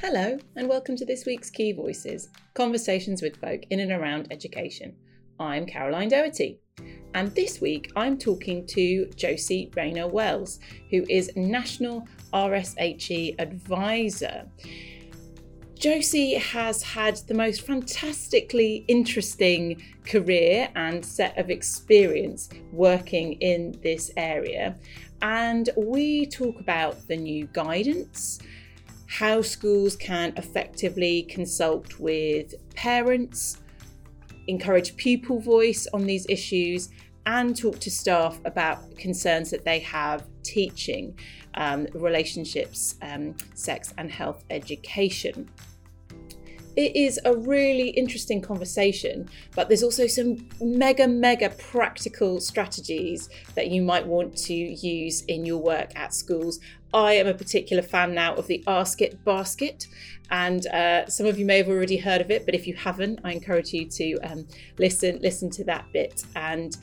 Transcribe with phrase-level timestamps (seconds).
[0.00, 4.94] Hello, and welcome to this week's Key Voices Conversations with Folk in and Around Education.
[5.40, 6.60] I'm Caroline Doherty,
[7.14, 10.60] and this week I'm talking to Josie Rayner Wells,
[10.92, 14.48] who is National RSHE Advisor.
[15.74, 24.12] Josie has had the most fantastically interesting career and set of experience working in this
[24.16, 24.76] area.
[25.22, 28.38] And we talk about the new guidance,
[29.08, 33.58] how schools can effectively consult with parents,
[34.46, 36.90] encourage pupil voice on these issues,
[37.24, 41.18] and talk to staff about concerns that they have teaching
[41.54, 45.48] um, relationships, um, sex, and health education.
[46.76, 53.68] It is a really interesting conversation, but there's also some mega, mega practical strategies that
[53.68, 56.60] you might want to use in your work at schools.
[56.94, 59.86] I am a particular fan now of the Ask It basket,
[60.30, 63.20] and uh, some of you may have already heard of it, but if you haven't,
[63.24, 64.46] I encourage you to um,
[64.78, 66.24] listen listen to that bit.
[66.34, 66.76] And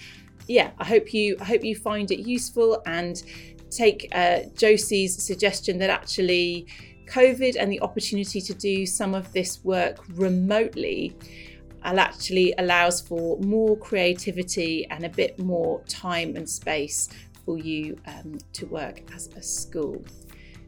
[0.47, 3.23] yeah, I hope you I hope you find it useful and
[3.71, 6.67] take uh, Josie's suggestion that actually
[7.07, 11.15] COVID and the opportunity to do some of this work remotely
[11.85, 17.09] actually allows for more creativity and a bit more time and space
[17.45, 20.03] for you um, to work as a school.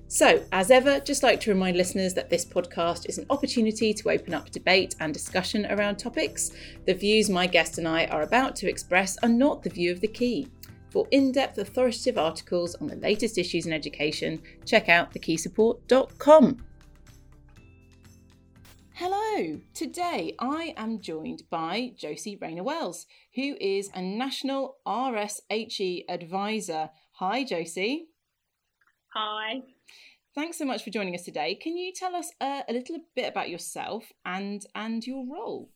[0.09, 4.09] So, as ever, just like to remind listeners that this podcast is an opportunity to
[4.09, 6.51] open up debate and discussion around topics.
[6.85, 9.99] The views my guest and I are about to express are not the view of
[9.99, 10.47] the key.
[10.91, 16.63] For in depth authoritative articles on the latest issues in education, check out thekeysupport.com.
[18.99, 26.89] Hello, today I am joined by Josie Rayner Wells, who is a National RSHE advisor.
[27.19, 28.07] Hi, Josie.
[29.13, 29.61] Hi.
[30.33, 31.53] Thanks so much for joining us today.
[31.53, 35.69] Can you tell us uh, a little bit about yourself and and your role?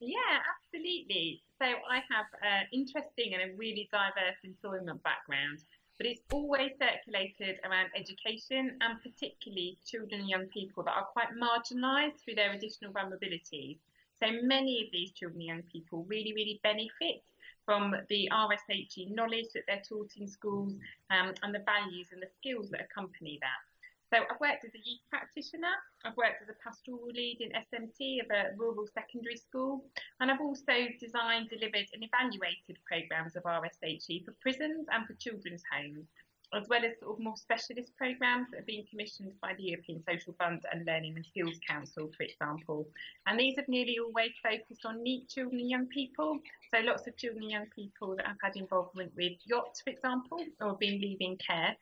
[0.00, 1.42] Yeah, absolutely.
[1.58, 5.60] So I have an interesting and a really diverse employment background,
[5.98, 11.28] but it's always circulated around education and particularly children and young people that are quite
[11.38, 13.78] marginalised through their additional vulnerabilities.
[14.22, 17.22] So many of these children and young people really, really benefit
[17.64, 20.74] from the RSHE knowledge that they're taught in schools
[21.10, 23.73] um, and the values and the skills that accompany that.
[24.14, 28.22] So I've worked as a youth practitioner, I've worked as a pastoral lead in SMT
[28.22, 29.86] of a rural secondary school,
[30.20, 35.64] and I've also designed, delivered and evaluated programmes of RSHE for prisons and for children's
[35.66, 36.06] homes,
[36.54, 40.00] as well as sort of more specialist programmes that have been commissioned by the European
[40.08, 42.86] Social Fund and Learning and Skills Council, for example.
[43.26, 46.38] And these have nearly always focused on NEET children and young people.
[46.72, 50.38] So lots of children and young people that I've had involvement with YOTs, for example,
[50.60, 51.74] or have been leaving care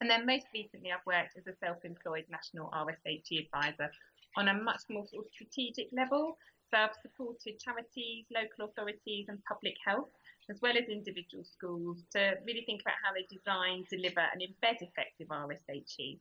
[0.00, 3.90] and then most recently, I've worked as a self employed national RSHE advisor
[4.36, 6.36] on a much more sort of strategic level.
[6.70, 10.08] So I've supported charities, local authorities, and public health,
[10.50, 14.82] as well as individual schools, to really think about how they design, deliver, and embed
[14.82, 16.18] effective RSHE.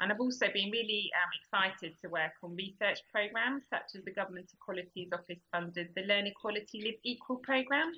[0.00, 4.12] And I've also been really um, excited to work on research programmes such as the
[4.12, 7.92] Government Equalities Office funded the Learn Equality Live Equal programme,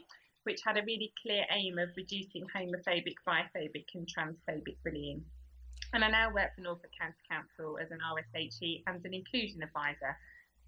[0.47, 5.25] which had a really clear aim of reducing homophobic, biphobic, and transphobic bullying.
[5.93, 10.17] And I now work for Norfolk County Council as an RSHE and an inclusion advisor.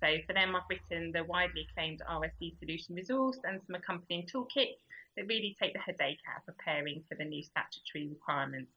[0.03, 4.83] So for them, I've written the widely acclaimed RSE solution resource and some accompanying toolkits
[5.17, 8.73] that really take the headache out of preparing for the new statutory requirements.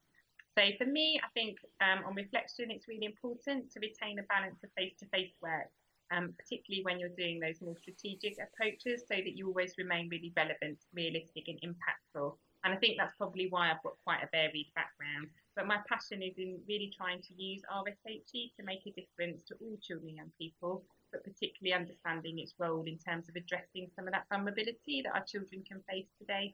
[0.56, 4.61] So for me, I think um, on reflection, it's really important to retain a balance
[4.63, 5.72] of face-to-face work
[6.11, 10.33] um, particularly when you're doing those more strategic approaches, so that you always remain really
[10.35, 12.35] relevant, realistic, and impactful.
[12.63, 15.29] And I think that's probably why I've got quite a varied background.
[15.55, 19.55] But my passion is in really trying to use RSHE to make a difference to
[19.61, 24.07] all children and young people, but particularly understanding its role in terms of addressing some
[24.07, 26.53] of that vulnerability that our children can face today.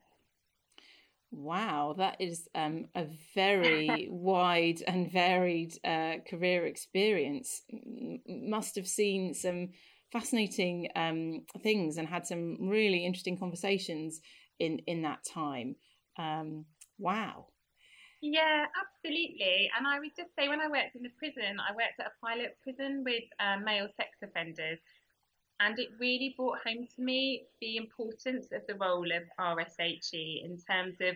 [1.32, 3.06] Wow, that is um, a
[3.36, 7.64] very wide and varied uh, career experience.
[7.72, 9.70] M- must have seen some
[10.12, 14.22] fascinating um, things and had some really interesting conversations
[14.60, 15.76] in in that time.
[16.18, 16.66] Um,
[16.98, 17.48] wow.
[18.22, 19.70] Yeah, absolutely.
[19.78, 22.26] And I would just say, when I worked in the prison, I worked at a
[22.26, 24.80] pilot prison with uh, male sex offenders,
[25.60, 30.58] and it really brought home to me the importance of the role of RSHE in
[30.58, 31.16] terms of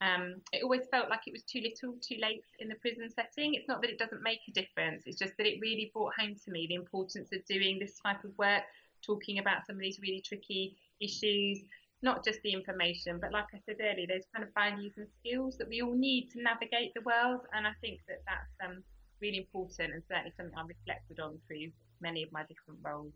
[0.00, 3.54] um, it always felt like it was too little, too late in the prison setting.
[3.54, 6.34] It's not that it doesn't make a difference, it's just that it really brought home
[6.44, 8.64] to me the importance of doing this type of work,
[9.06, 11.60] talking about some of these really tricky issues,
[12.02, 15.56] not just the information, but like I said earlier, those kind of values and skills
[15.58, 17.42] that we all need to navigate the world.
[17.52, 18.82] And I think that that's um,
[19.20, 23.12] really important and certainly something I've reflected on through many of my different roles.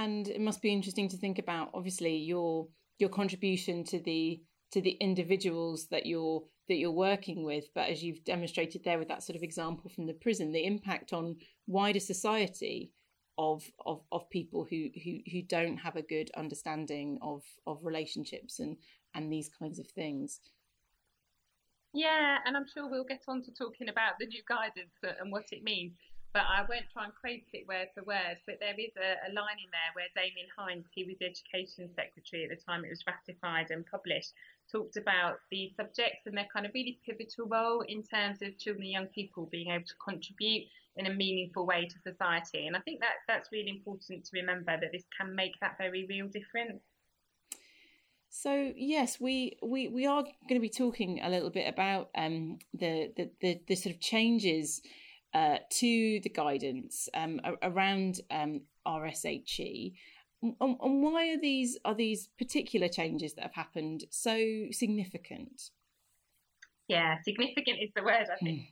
[0.00, 2.68] And it must be interesting to think about, obviously, your
[2.98, 4.40] your contribution to the
[4.72, 7.66] to the individuals that you're that you're working with.
[7.74, 11.12] But as you've demonstrated there with that sort of example from the prison the impact
[11.12, 11.36] on
[11.66, 12.92] wider society
[13.36, 18.58] of of, of people who, who who don't have a good understanding of of relationships
[18.58, 18.78] and
[19.14, 20.40] and these kinds of things.
[21.92, 25.46] Yeah and i'm sure we'll get on to talking about the new guidance and what
[25.50, 25.94] it means
[26.32, 28.38] but I won't try and quote it word for word.
[28.46, 32.44] But there is a, a, line in there where Damian Hinds, he was Education Secretary
[32.44, 34.32] at the time it was ratified and published,
[34.70, 38.84] talked about the subjects and their kind of really pivotal role in terms of children
[38.84, 40.66] and young people being able to contribute
[40.96, 42.66] in a meaningful way to society.
[42.66, 46.06] And I think that that's really important to remember that this can make that very
[46.08, 46.82] real difference.
[48.32, 52.60] So yes, we, we, we are going to be talking a little bit about um,
[52.72, 54.80] the, the, the, the sort of changes
[55.34, 59.94] uh, to the guidance um, around um, RSHE.
[60.42, 65.70] And, and why are these are these particular changes that have happened so significant?
[66.88, 68.60] Yeah, significant is the word I think.
[68.60, 68.66] Mm.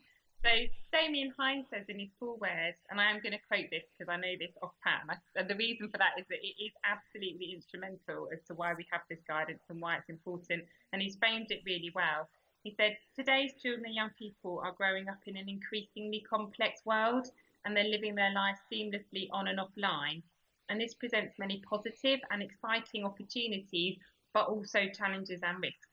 [0.44, 0.50] So
[0.92, 4.16] Damian Hinds says in his words, and I am going to quote this because I
[4.16, 5.02] know this off pat,
[5.34, 8.86] and the reason for that is that it is absolutely instrumental as to why we
[8.92, 10.62] have this guidance and why it's important.
[10.92, 12.30] And he's framed it really well.
[12.62, 17.28] He said, Today's children and young people are growing up in an increasingly complex world
[17.64, 20.22] and they're living their lives seamlessly on and offline.
[20.68, 23.98] And this presents many positive and exciting opportunities,
[24.34, 25.88] but also challenges and risks.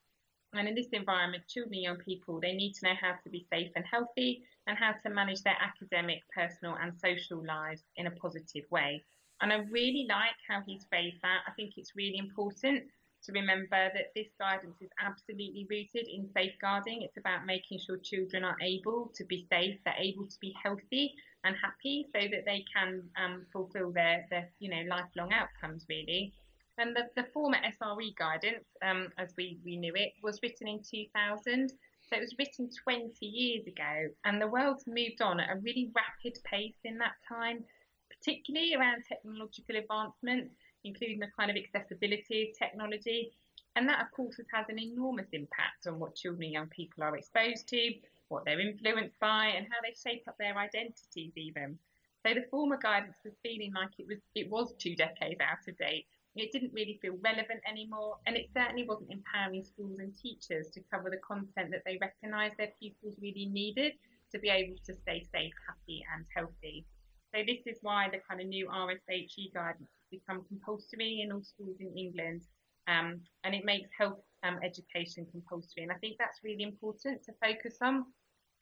[0.53, 3.45] And in this environment, children and young people, they need to know how to be
[3.51, 8.11] safe and healthy and how to manage their academic, personal, and social lives in a
[8.11, 9.03] positive way.
[9.41, 11.41] And I really like how he's phrased that.
[11.47, 12.83] I think it's really important
[13.25, 17.01] to remember that this guidance is absolutely rooted in safeguarding.
[17.01, 21.13] It's about making sure children are able to be safe, they're able to be healthy
[21.43, 26.33] and happy so that they can um, fulfill their, their, you know, lifelong outcomes really.
[26.77, 30.81] And the, the former SRE guidance, um, as we, we knew it, was written in
[30.83, 31.69] 2000.
[31.69, 35.91] So it was written 20 years ago, and the world's moved on at a really
[35.95, 37.63] rapid pace in that time,
[38.09, 40.51] particularly around technological advancement
[40.85, 43.33] including the kind of accessibility of technology.
[43.75, 47.17] And that, of course, has an enormous impact on what children and young people are
[47.17, 47.93] exposed to,
[48.29, 51.77] what they're influenced by, and how they shape up their identities, even.
[52.25, 55.77] So the former guidance was feeling like it was it was two decades out of
[55.77, 56.05] date.
[56.35, 60.81] It didn't really feel relevant anymore, and it certainly wasn't empowering schools and teachers to
[60.91, 63.93] cover the content that they recognised their pupils really needed
[64.31, 66.85] to be able to stay safe, happy, and healthy.
[67.33, 69.89] So this is why the kind of new RSHE guidance
[70.19, 72.41] become compulsory in all schools in England,
[72.87, 75.83] um, and it makes health um, education compulsory.
[75.83, 78.05] And I think that's really important to focus on.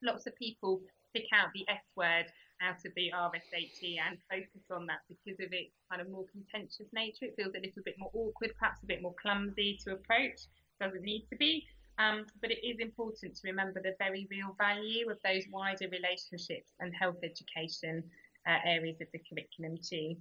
[0.02, 0.82] Lots of people
[1.14, 2.26] pick out the S word
[2.62, 6.88] out of the RSHE and focus on that because of its kind of more contentious
[6.94, 7.26] nature.
[7.28, 10.48] It feels a little bit more awkward, perhaps a bit more clumsy to approach.
[10.80, 11.66] Doesn't need to be.
[12.00, 16.74] Um, but it is important to remember the very real value of those wider relationships
[16.80, 18.04] and health education
[18.48, 20.16] uh, areas of the curriculum too.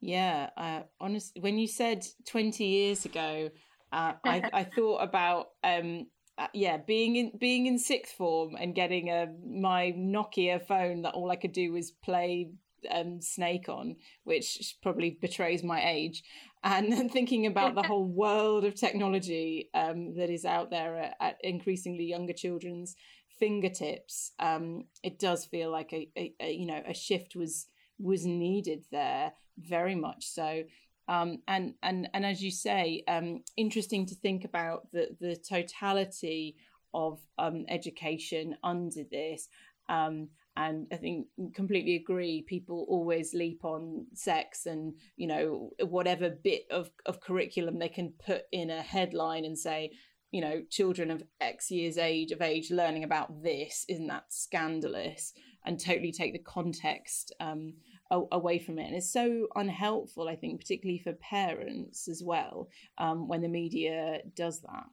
[0.00, 3.50] Yeah, uh, honestly, when you said 20 years ago,
[3.92, 6.06] uh, I, I thought about um,
[6.36, 11.14] uh, yeah being in being in sixth form and getting a my Nokia phone that
[11.14, 12.50] all I could do was play
[12.90, 16.22] um, Snake on, which probably betrays my age,
[16.62, 21.36] and thinking about the whole world of technology um, that is out there at, at,
[21.42, 22.94] increasingly younger children's
[23.38, 24.32] fingertips.
[24.38, 27.66] Um, it does feel like a, a, a you know a shift was
[27.98, 30.62] was needed there very much so.
[31.08, 36.56] Um, and and and as you say, um, interesting to think about the the totality
[36.94, 39.48] of um, education under this.
[39.88, 42.44] Um, and I think completely agree.
[42.46, 48.12] People always leap on sex and you know whatever bit of of curriculum they can
[48.24, 49.92] put in a headline and say,
[50.30, 55.32] you know, children of X years age of age learning about this isn't that scandalous?
[55.64, 57.74] And totally take the context um,
[58.10, 58.86] away from it.
[58.86, 64.20] And it's so unhelpful, I think, particularly for parents as well, um, when the media
[64.34, 64.86] does that.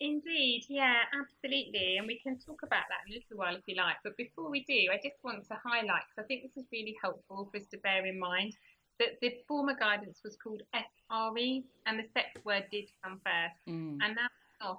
[0.00, 1.96] Indeed, yeah, absolutely.
[1.96, 3.96] And we can talk about that in a little while if you like.
[4.02, 6.96] But before we do, I just want to highlight, because I think this is really
[7.00, 8.52] helpful for us to bear in mind,
[8.98, 13.60] that the former guidance was called SRE and the sex word did come first.
[13.68, 13.98] Mm.
[14.02, 14.16] And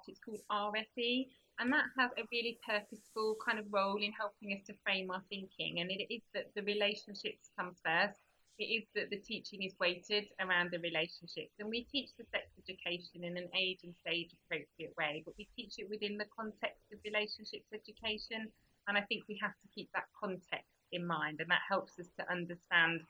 [0.07, 1.27] it's called RSE
[1.59, 5.21] and that has a really purposeful kind of role in helping us to frame our
[5.29, 5.79] thinking.
[5.79, 8.17] And it is that the relationships comes first.
[8.57, 12.45] It is that the teaching is weighted around the relationships, and we teach the sex
[12.61, 16.85] education in an age and stage appropriate way, but we teach it within the context
[16.93, 18.49] of relationships education.
[18.87, 22.09] And I think we have to keep that context in mind, and that helps us
[22.19, 23.01] to understand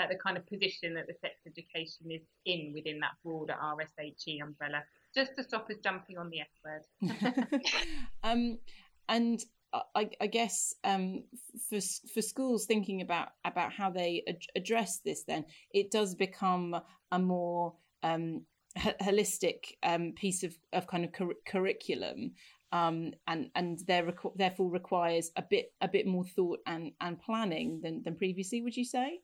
[0.00, 4.42] uh, the kind of position that the sex education is in within that broader RSHE
[4.42, 4.82] umbrella,
[5.16, 7.62] just to stop us jumping on the F word.
[8.22, 8.58] um,
[9.08, 9.42] and
[9.94, 11.24] I, I guess um,
[11.68, 11.80] for
[12.12, 16.76] for schools thinking about about how they ad- address this, then it does become
[17.10, 18.42] a more um,
[18.78, 22.32] holistic um, piece of, of kind of cur- curriculum,
[22.72, 27.80] um, and and requ- therefore requires a bit a bit more thought and, and planning
[27.82, 28.62] than, than previously.
[28.62, 29.20] Would you say?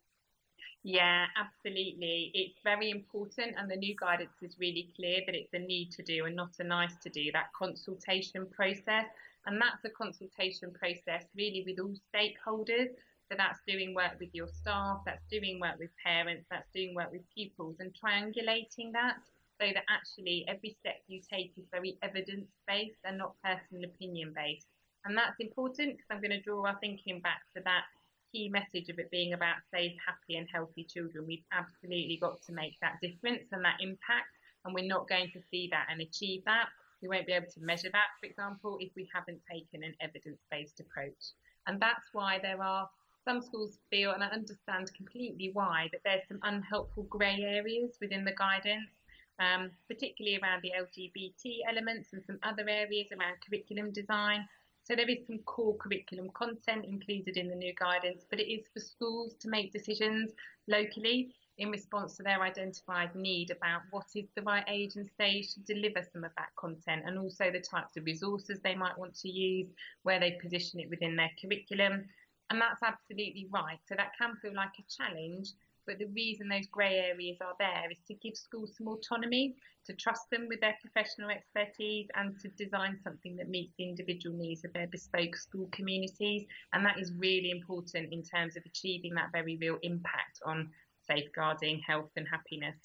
[0.84, 2.32] Yeah, absolutely.
[2.34, 6.02] It's very important, and the new guidance is really clear that it's a need to
[6.02, 7.30] do and not a nice to do.
[7.32, 9.06] That consultation process
[9.46, 12.88] and that's a consultation process really with all stakeholders.
[13.30, 17.10] So that's doing work with your staff, that's doing work with parents, that's doing work
[17.10, 19.16] with pupils and triangulating that
[19.60, 24.32] so that actually every step you take is very evidence based and not personal opinion
[24.36, 24.66] based.
[25.04, 27.84] And that's important because I'm going to draw our thinking back to that
[28.32, 31.26] key message of it being about safe, happy, and healthy children.
[31.26, 34.32] We've absolutely got to make that difference and that impact,
[34.64, 36.68] and we're not going to see that and achieve that
[37.02, 40.38] we won't be able to measure that, for example, if we haven't taken an evidence
[40.50, 41.34] based approach.
[41.66, 42.88] And that's why there are
[43.24, 48.24] some schools feel, and I understand completely why, that there's some unhelpful grey areas within
[48.24, 48.90] the guidance,
[49.38, 54.46] um, particularly around the LGBT elements and some other areas around curriculum design.
[54.84, 58.66] So there is some core curriculum content included in the new guidance, but it is
[58.72, 60.32] for schools to make decisions
[60.66, 65.54] locally in response to their identified need about what is the right age and stage
[65.54, 69.14] to deliver some of that content and also the types of resources they might want
[69.14, 69.68] to use,
[70.02, 72.04] where they position it within their curriculum.
[72.50, 73.78] And that's absolutely right.
[73.86, 75.50] So that can feel like a challenge,
[75.86, 79.54] but the reason those grey areas are there is to give schools some autonomy,
[79.86, 84.36] to trust them with their professional expertise, and to design something that meets the individual
[84.36, 86.44] needs of their bespoke school communities.
[86.72, 90.70] And that is really important in terms of achieving that very real impact on
[91.06, 92.76] safeguarding health and happiness.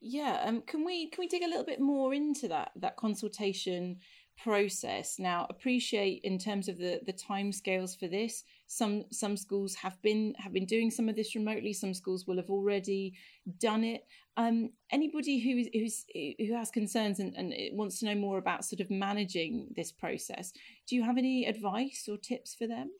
[0.00, 3.98] Yeah, um, can we can we dig a little bit more into that that consultation
[4.42, 5.18] process?
[5.18, 8.44] Now, appreciate in terms of the the timescales for this.
[8.72, 11.72] Some some schools have been have been doing some of this remotely.
[11.72, 13.14] Some schools will have already
[13.58, 14.06] done it.
[14.36, 18.78] Um, anybody who who's who has concerns and, and wants to know more about sort
[18.78, 20.52] of managing this process,
[20.86, 22.92] do you have any advice or tips for them?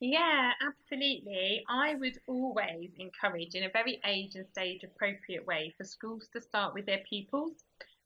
[0.00, 1.62] Yeah, absolutely.
[1.68, 6.40] I would always encourage, in a very age and stage appropriate way, for schools to
[6.40, 7.52] start with their pupils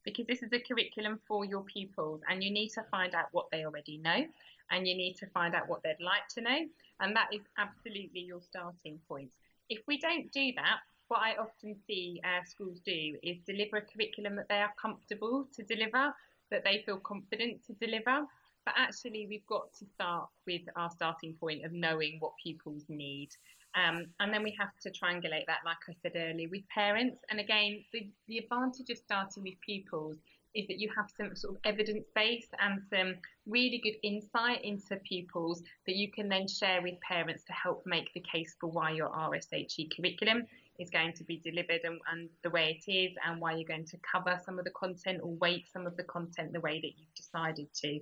[0.03, 3.47] because this is a curriculum for your pupils and you need to find out what
[3.51, 4.23] they already know
[4.71, 6.59] and you need to find out what they'd like to know.
[6.99, 9.29] And that is absolutely your starting point.
[9.69, 13.81] If we don't do that, what I often see uh, schools do is deliver a
[13.81, 16.13] curriculum that they are comfortable to deliver,
[16.51, 18.25] that they feel confident to deliver
[18.65, 23.29] but actually, we've got to start with our starting point of knowing what pupils need.
[23.75, 27.19] Um, and then we have to triangulate that, like I said earlier, with parents.
[27.29, 30.17] And again, the, the advantage of starting with pupils
[30.55, 34.95] is that you have some sort of evidence base and some really good insight into
[35.03, 38.91] pupils that you can then share with parents to help make the case for why
[38.91, 40.43] your RSHE curriculum
[40.79, 43.85] is going to be delivered and, and the way it is, and why you're going
[43.85, 46.91] to cover some of the content or weight some of the content the way that
[46.97, 47.99] you've decided to.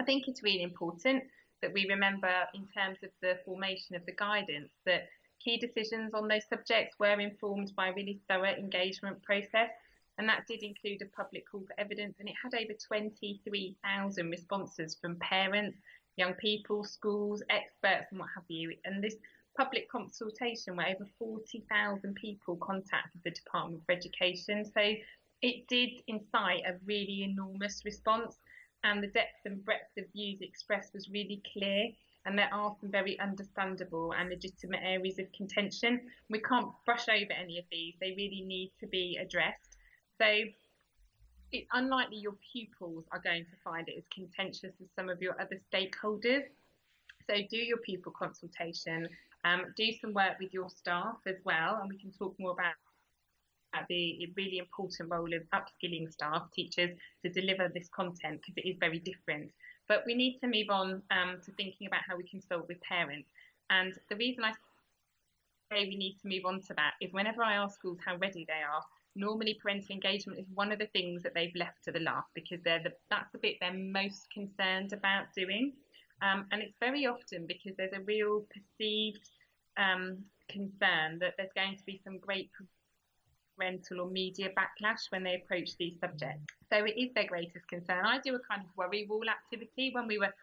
[0.00, 1.22] I think it's really important
[1.62, 5.08] that we remember, in terms of the formation of the guidance, that
[5.42, 9.70] key decisions on those subjects were informed by a really thorough engagement process.
[10.18, 14.96] And that did include a public call for evidence, and it had over 23,000 responses
[15.00, 15.78] from parents,
[16.16, 18.74] young people, schools, experts, and what have you.
[18.84, 19.16] And this
[19.56, 24.64] public consultation where over 40,000 people contacted the Department for Education.
[24.64, 24.94] So
[25.42, 28.38] it did incite a really enormous response
[28.84, 31.88] and the depth and breadth of views expressed was really clear.
[32.26, 36.00] And there are some very understandable and legitimate areas of contention.
[36.30, 39.73] We can't brush over any of these, they really need to be addressed.
[40.20, 40.26] So
[41.52, 45.40] it's unlikely your pupils are going to find it as contentious as some of your
[45.40, 46.44] other stakeholders.
[47.28, 49.08] So do your pupil consultation,
[49.44, 52.74] um, do some work with your staff as well, and we can talk more about
[53.88, 58.76] the really important role of upskilling staff, teachers, to deliver this content because it is
[58.78, 59.50] very different.
[59.88, 62.80] But we need to move on um, to thinking about how we can solve with
[62.82, 63.28] parents.
[63.70, 64.52] And the reason I
[65.72, 68.44] say we need to move on to that is whenever I ask schools how ready
[68.46, 68.82] they are,
[69.14, 72.58] normally parental engagement is one of the things that they've left to the last because
[72.64, 75.72] they're the, that's the bit they're most concerned about doing.
[76.22, 79.28] Um, and it's very often because there's a real perceived
[79.76, 80.18] um,
[80.48, 82.50] concern that there's going to be some great
[83.56, 86.54] parental or media backlash when they approach these subjects.
[86.72, 88.04] So it is their greatest concern.
[88.04, 90.34] I do a kind of worry wall activity when we were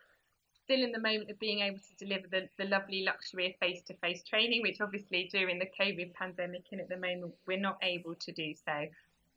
[0.63, 3.81] still in the moment of being able to deliver the, the lovely luxury of face
[3.83, 7.77] to face training, which obviously during the COVID pandemic and at the moment we're not
[7.83, 8.87] able to do so.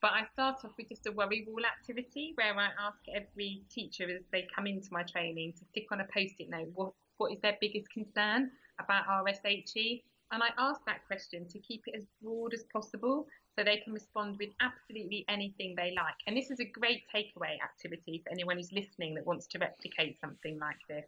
[0.01, 4.05] But I start off with just a worry wall activity where I ask every teacher
[4.05, 7.33] as they come into my training to stick on a post it note what, what
[7.33, 10.03] is their biggest concern about RSHE.
[10.31, 13.93] And I ask that question to keep it as broad as possible so they can
[13.93, 16.19] respond with absolutely anything they like.
[16.27, 20.19] And this is a great takeaway activity for anyone who's listening that wants to replicate
[20.21, 21.07] something like this.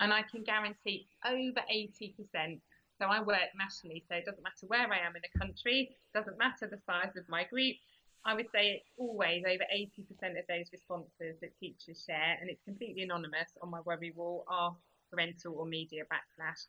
[0.00, 2.60] And I can guarantee over 80%.
[3.00, 6.36] So I work nationally, so it doesn't matter where I am in the country, doesn't
[6.36, 7.76] matter the size of my group,
[8.24, 12.62] I would say it's always over 80% of those responses that teachers share, and it's
[12.64, 14.76] completely anonymous on my worry wall, are
[15.10, 16.66] parental or media backlash.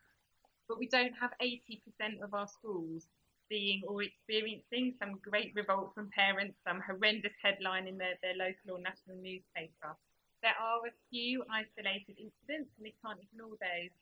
[0.68, 3.06] But we don't have 80% of our schools
[3.52, 8.72] seeing or experiencing some great revolt from parents, some horrendous headline in their, their local
[8.72, 9.92] or national newspaper.
[10.40, 13.92] There are a few isolated incidents, and we can't ignore those.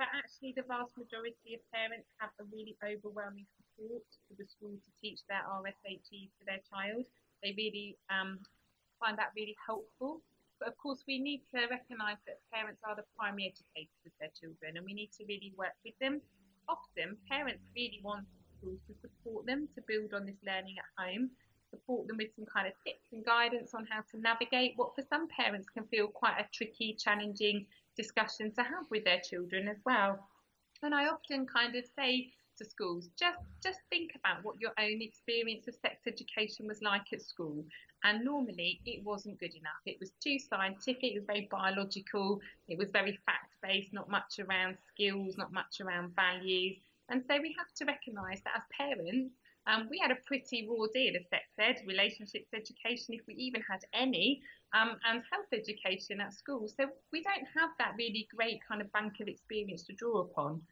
[0.00, 4.74] But actually, the vast majority of parents have a really overwhelming support for the school
[4.74, 7.04] to teach their RSHE to their child.
[7.44, 8.40] They really um,
[8.98, 10.24] find that really helpful.
[10.58, 14.32] But of course, we need to recognise that parents are the primary educators of their
[14.34, 16.22] children and we need to really work with them.
[16.66, 18.24] Often, parents really want
[18.64, 21.30] to support them to build on this learning at home,
[21.70, 25.04] support them with some kind of tips and guidance on how to navigate what for
[25.08, 27.66] some parents can feel quite a tricky, challenging
[27.96, 30.18] discussion to have with their children as well.
[30.82, 35.02] And I often kind of say to schools, just just think about what your own
[35.02, 37.64] experience of sex education was like at school.
[38.04, 39.80] And normally it wasn't good enough.
[39.86, 44.38] It was too scientific, it was very biological, it was very fact based, not much
[44.38, 46.76] around skills, not much around values.
[47.08, 49.34] And so we have to recognise that as parents,
[49.66, 53.62] um, we had a pretty raw deal of sex ed, relationships education, if we even
[53.62, 54.42] had any,
[54.74, 56.68] um, and health education at school.
[56.68, 60.62] So we don't have that really great kind of bank of experience to draw upon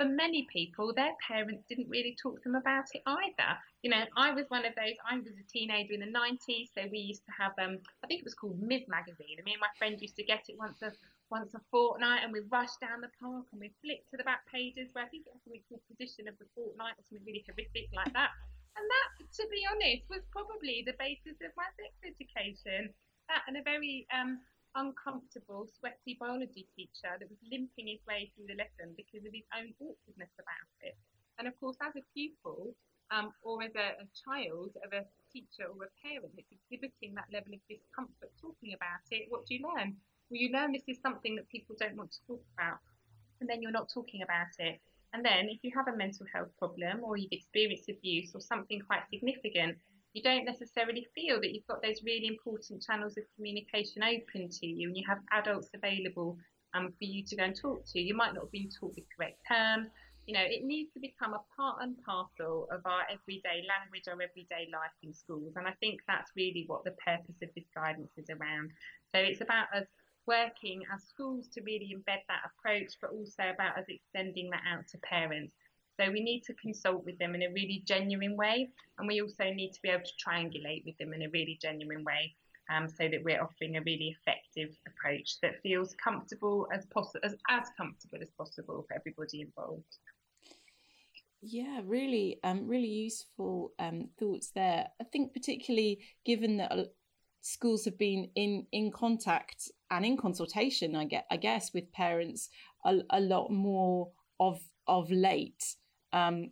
[0.00, 3.52] for many people, their parents didn't really talk to them about it either.
[3.82, 4.96] You know, I was one of those.
[5.04, 8.20] I was a teenager in the 90s, so we used to have, um, I think
[8.20, 9.36] it was called Ms Magazine.
[9.36, 10.92] And me and my friend used to get it once a
[11.30, 14.42] once a fortnight, and we rush down the park and we flick to the back
[14.50, 17.46] pages where I think it was something called Position of the Fortnight or something really
[17.46, 18.34] horrific like that.
[18.74, 22.90] And that, to be honest, was probably the basis of my sex education.
[23.30, 24.42] That and a very um,
[24.74, 29.46] uncomfortable, sweaty biology teacher that was limping his way through the lesson because of his
[29.54, 30.98] own awkwardness about it.
[31.38, 32.74] And of course, as a pupil
[33.10, 37.26] um, or as a, a, child of a teacher or a parent that's exhibiting that
[37.32, 39.96] level of discomfort talking about it, what do you learn?
[40.30, 42.78] Well, you learn this is something that people don't want to talk about,
[43.40, 44.80] and then you're not talking about it.
[45.12, 48.80] And then, if you have a mental health problem or you've experienced abuse or something
[48.80, 49.76] quite significant,
[50.12, 54.66] you don't necessarily feel that you've got those really important channels of communication open to
[54.66, 56.36] you and you have adults available
[56.74, 58.00] um, for you to go and talk to.
[58.00, 59.88] You might not have been taught the correct terms.
[60.26, 64.20] You know, it needs to become a part and parcel of our everyday language, our
[64.22, 65.54] everyday life in schools.
[65.56, 68.70] And I think that's really what the purpose of this guidance is around.
[69.12, 69.86] So it's about us
[70.26, 74.86] working as schools to really embed that approach, but also about us extending that out
[74.88, 75.54] to parents.
[75.98, 79.44] So we need to consult with them in a really genuine way, and we also
[79.52, 82.34] need to be able to triangulate with them in a really genuine way,
[82.70, 87.34] um, so that we're offering a really effective approach that feels comfortable as possible, as,
[87.48, 89.98] as comfortable as possible for everybody involved.
[91.42, 94.88] Yeah, really, um, really useful um, thoughts there.
[95.00, 96.70] I think particularly given that
[97.40, 102.48] schools have been in in contact and in consultation, I get, I guess, with parents
[102.84, 105.76] a, a lot more of of late
[106.12, 106.50] um,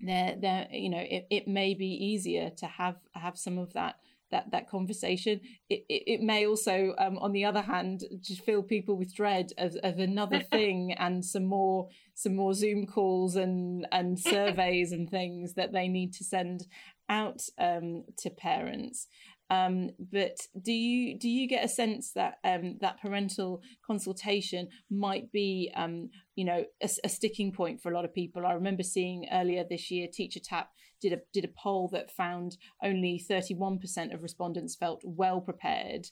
[0.00, 3.96] there, there, you know, it, it may be easier to have have some of that
[4.30, 5.40] that that conversation.
[5.68, 9.52] It it, it may also, um, on the other hand, just fill people with dread
[9.58, 15.10] of, of another thing and some more some more Zoom calls and and surveys and
[15.10, 16.66] things that they need to send
[17.08, 19.06] out um, to parents.
[19.50, 25.32] Um, but do you do you get a sense that um, that parental consultation might
[25.32, 28.46] be um, you know a, a, sticking point for a lot of people?
[28.46, 32.56] I remember seeing earlier this year, Teacher Tapp did a did a poll that found
[32.82, 36.06] only thirty one percent of respondents felt well prepared.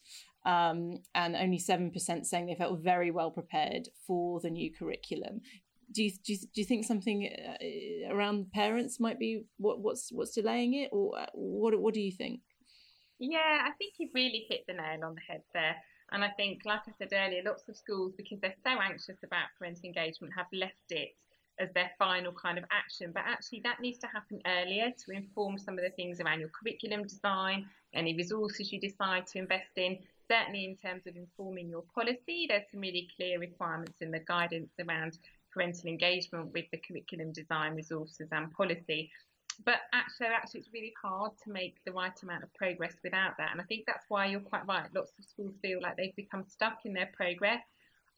[0.46, 1.92] Um, and only 7%
[2.24, 5.40] saying they felt very well prepared for the new curriculum
[5.92, 10.10] do you, do you, do you think something uh, around parents might be what, what's
[10.12, 12.40] what's delaying it or uh, what what do you think
[13.18, 15.76] yeah, I think you've really hit the nail on the head there.
[16.10, 19.52] And I think, like I said earlier, lots of schools, because they're so anxious about
[19.58, 21.10] parental engagement, have left it
[21.60, 23.10] as their final kind of action.
[23.12, 26.50] But actually, that needs to happen earlier to inform some of the things around your
[26.50, 29.98] curriculum design, any resources you decide to invest in.
[30.30, 34.70] Certainly, in terms of informing your policy, there's some really clear requirements in the guidance
[34.78, 35.18] around
[35.52, 39.10] parental engagement with the curriculum design, resources, and policy.
[39.64, 43.50] But actually, actually, it's really hard to make the right amount of progress without that.
[43.52, 44.88] And I think that's why you're quite right.
[44.94, 47.62] Lots of schools feel like they've become stuck in their progress.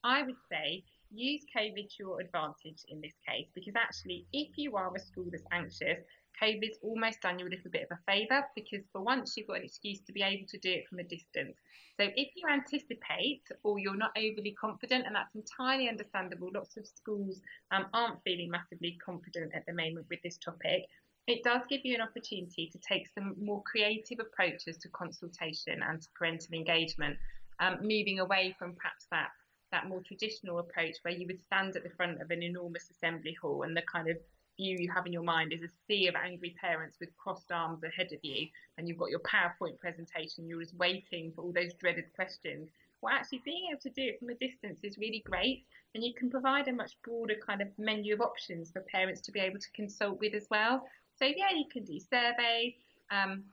[0.03, 4.75] I would say use COVID to your advantage in this case, because actually, if you
[4.77, 5.99] are a school that's anxious,
[6.41, 9.57] COVID's almost done you a little bit of a favour because for once you've got
[9.57, 11.57] an excuse to be able to do it from a distance.
[11.99, 16.87] So if you anticipate or you're not overly confident, and that's entirely understandable, lots of
[16.87, 20.87] schools um, aren't feeling massively confident at the moment with this topic.
[21.27, 26.01] It does give you an opportunity to take some more creative approaches to consultation and
[26.01, 27.17] to parental engagement,
[27.59, 29.29] um, moving away from perhaps that
[29.71, 33.33] that more traditional approach where you would stand at the front of an enormous assembly
[33.41, 34.17] hall and the kind of
[34.57, 37.81] view you have in your mind is a sea of angry parents with crossed arms
[37.83, 41.73] ahead of you and you've got your PowerPoint presentation, you're just waiting for all those
[41.75, 42.69] dreaded questions.
[43.01, 46.13] Well, actually, being able to do it from a distance is really great, and you
[46.13, 49.57] can provide a much broader kind of menu of options for parents to be able
[49.57, 50.87] to consult with as well.
[51.21, 52.73] So, yeah, you can do surveys.
[53.11, 53.43] Um,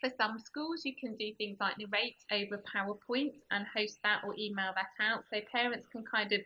[0.00, 4.34] for some schools, you can do things like narrate over PowerPoint and host that or
[4.38, 6.40] email that out so parents can kind of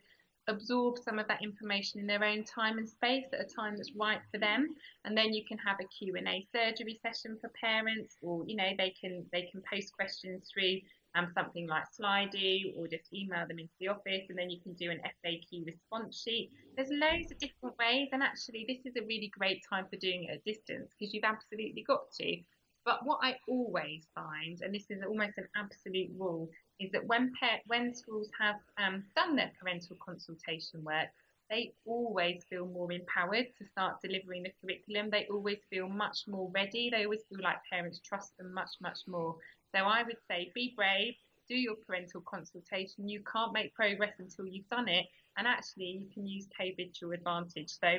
[0.49, 3.93] absorb some of that information in their own time and space at a time that's
[3.95, 8.45] right for them and then you can have a q&a surgery session for parents or
[8.47, 10.77] you know they can they can post questions through
[11.15, 14.75] um, something like Slido or just email them into the office and then you can
[14.75, 16.51] do an FAQ response sheet.
[16.77, 20.25] There's loads of different ways and actually this is a really great time for doing
[20.25, 22.37] it at distance because you've absolutely got to.
[22.85, 27.33] But what I always find, and this is almost an absolute rule, is that when
[27.67, 31.09] when schools have um, done their parental consultation work,
[31.51, 35.11] they always feel more empowered to start delivering the curriculum.
[35.11, 36.91] They always feel much more ready.
[36.91, 39.37] They always feel like parents trust them much, much more.
[39.75, 41.15] So I would say be brave,
[41.49, 43.09] do your parental consultation.
[43.09, 45.07] You can't make progress until you've done it.
[45.37, 47.71] And actually, you can use COVID to your advantage.
[47.71, 47.99] So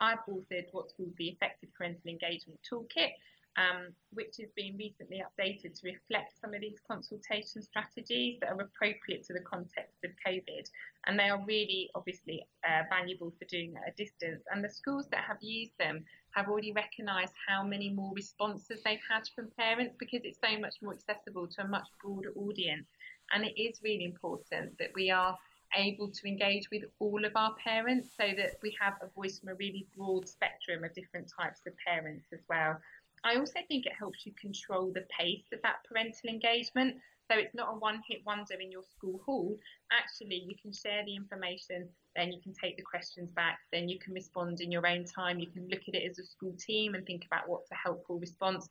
[0.00, 3.12] I've authored what's called the Effective Parental Engagement Toolkit
[3.56, 8.60] um, which has been recently updated to reflect some of these consultation strategies that are
[8.60, 10.64] appropriate to the context of COVID.
[11.06, 14.42] And they are really obviously uh, valuable for doing at a distance.
[14.52, 18.98] And the schools that have used them have already recognised how many more responses they've
[19.08, 22.86] had from parents because it's so much more accessible to a much broader audience.
[23.32, 25.38] And it is really important that we are
[25.76, 29.50] able to engage with all of our parents so that we have a voice from
[29.50, 32.76] a really broad spectrum of different types of parents as well.
[33.24, 36.96] I also think it helps you control the pace of that parental engagement.
[37.30, 39.56] So it's not a one hit wonder in your school hall.
[39.90, 43.98] Actually, you can share the information, then you can take the questions back, then you
[43.98, 45.38] can respond in your own time.
[45.38, 48.18] You can look at it as a school team and think about what's a helpful
[48.18, 48.68] response.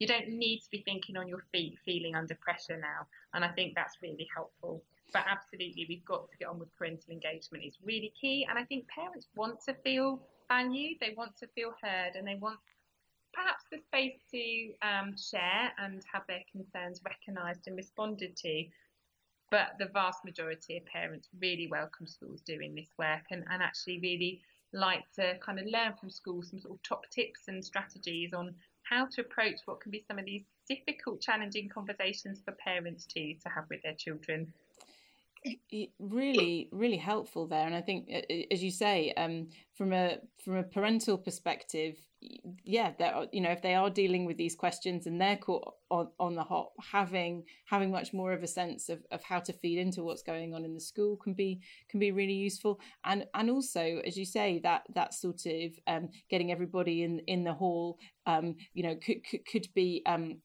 [0.00, 3.06] You don't need to be thinking on your feet, feeling under pressure now.
[3.32, 4.82] And I think that's really helpful.
[5.14, 7.64] But absolutely, we've got to get on with parental engagement.
[7.64, 8.46] It's really key.
[8.50, 12.34] And I think parents want to feel valued, they want to feel heard, and they
[12.34, 12.58] want
[13.34, 18.64] perhaps the space to um, share and have their concerns recognised and responded to.
[19.50, 24.00] But the vast majority of parents really welcome schools doing this work and, and actually
[24.00, 24.40] really
[24.72, 28.54] like to kind of learn from schools some sort of top tips and strategies on
[28.82, 33.34] how to approach what can be some of these difficult, challenging conversations for parents too
[33.42, 34.52] to have with their children
[35.98, 38.10] really really helpful there and i think
[38.50, 41.96] as you say um, from a from a parental perspective
[42.64, 46.08] yeah that you know if they are dealing with these questions and they're caught on,
[46.18, 49.78] on the hop having having much more of a sense of, of how to feed
[49.78, 52.80] into what's going on in the school can be can be really useful.
[53.04, 57.44] And and also as you say that that sort of um, getting everybody in in
[57.44, 60.38] the hall um, you know could could, could be um,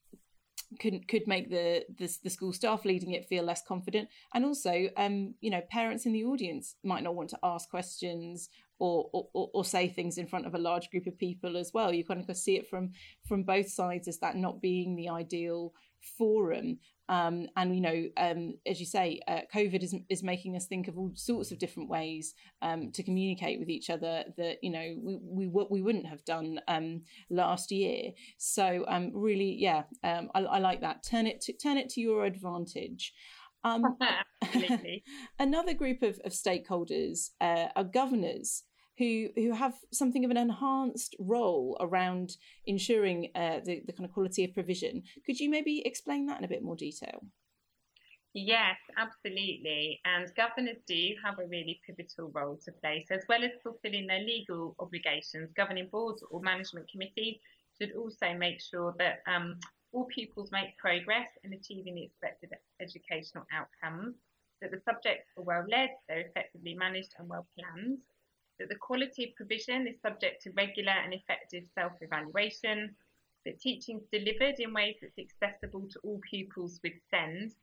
[0.79, 4.89] could could make the, the, the school staff leading it feel less confident, and also,
[4.97, 9.49] um, you know, parents in the audience might not want to ask questions or, or
[9.53, 11.93] or say things in front of a large group of people as well.
[11.93, 12.91] You kind of see it from
[13.27, 15.73] from both sides as that not being the ideal
[16.17, 16.79] forum.
[17.07, 20.87] Um, and you know, um, as you say, uh, COVID is is making us think
[20.87, 24.95] of all sorts of different ways um, to communicate with each other that you know
[25.01, 28.11] we we we wouldn't have done um, last year.
[28.37, 31.03] So um, really, yeah, um, I, I, like that.
[31.03, 33.13] Turn it to turn it to your advantage.
[35.39, 38.63] another group of, of stakeholders uh, are governors
[38.99, 44.13] who who have something of an enhanced role around ensuring uh, the the kind of
[44.13, 45.01] quality of provision.
[45.25, 47.25] Could you maybe explain that in a bit more detail?
[48.33, 49.99] Yes, absolutely.
[50.05, 53.03] And governors do have a really pivotal role to play.
[53.07, 57.37] So, as well as fulfilling their legal obligations, governing boards or management committees
[57.79, 59.57] should also make sure that um,
[59.93, 64.15] all pupils make progress in achieving the expected educational outcomes,
[64.61, 67.97] that the subjects are well led, they're effectively managed and well planned,
[68.59, 72.95] that the quality of provision is subject to regular and effective self evaluation,
[73.45, 77.53] that teaching is delivered in ways that's accessible to all pupils with SEND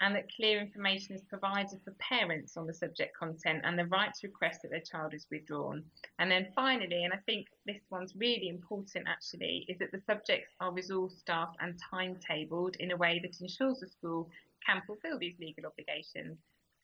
[0.00, 4.12] and that clear information is provided for parents on the subject content and the right
[4.14, 5.84] to request that their child is withdrawn.
[6.18, 10.52] And then finally, and I think this one's really important actually, is that the subjects
[10.60, 14.28] are resource staffed and timetabled in a way that ensures the school
[14.66, 16.38] can fulfil these legal obligations.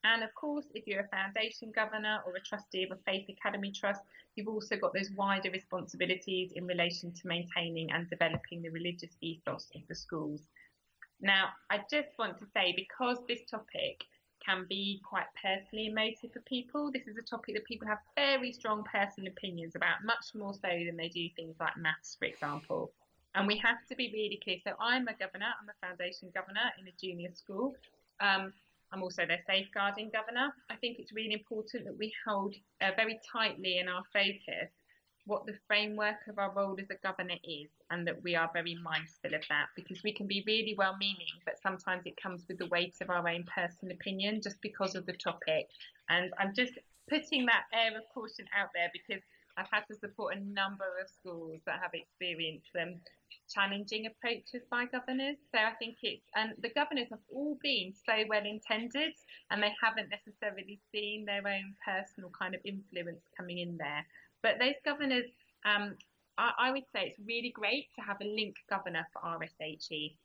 [0.04, 3.70] And of course, if you're a foundation governor or a trustee of a faith academy
[3.70, 4.00] trust,
[4.34, 9.68] you've also got those wider responsibilities in relation to maintaining and developing the religious ethos
[9.74, 10.40] of the schools.
[11.20, 14.04] Now, I just want to say because this topic
[14.44, 18.52] can be quite personally emotive for people, this is a topic that people have very
[18.52, 22.90] strong personal opinions about, much more so than they do things like maths, for example.
[23.34, 24.56] And we have to be really clear.
[24.64, 27.74] So, I'm a governor, I'm a foundation governor in a junior school.
[28.20, 28.54] Um,
[28.92, 30.52] I'm also their safeguarding governor.
[30.68, 34.70] I think it's really important that we hold uh, very tightly in our focus
[35.26, 38.76] what the framework of our role as a governor is, and that we are very
[38.82, 42.58] mindful of that because we can be really well meaning, but sometimes it comes with
[42.58, 45.68] the weight of our own personal opinion just because of the topic.
[46.08, 46.72] And I'm just
[47.08, 49.22] putting that air of caution out there because
[49.60, 52.96] I've had to support a number of schools that have experienced um,
[53.52, 55.36] challenging approaches by governors.
[55.52, 59.12] So I think it's, and the governors have all been so well intended
[59.50, 64.06] and they haven't necessarily seen their own personal kind of influence coming in there.
[64.42, 65.28] But those governors,
[65.64, 65.96] um,
[66.38, 70.16] I, I, would say it's really great to have a link governor for RSHE.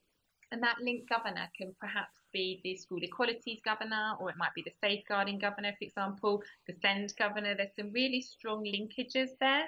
[0.51, 4.63] And that link governor can perhaps be the school equalities governor, or it might be
[4.69, 7.55] the safeguarding governor, for example, the SEND governor.
[7.55, 9.67] There's some really strong linkages there.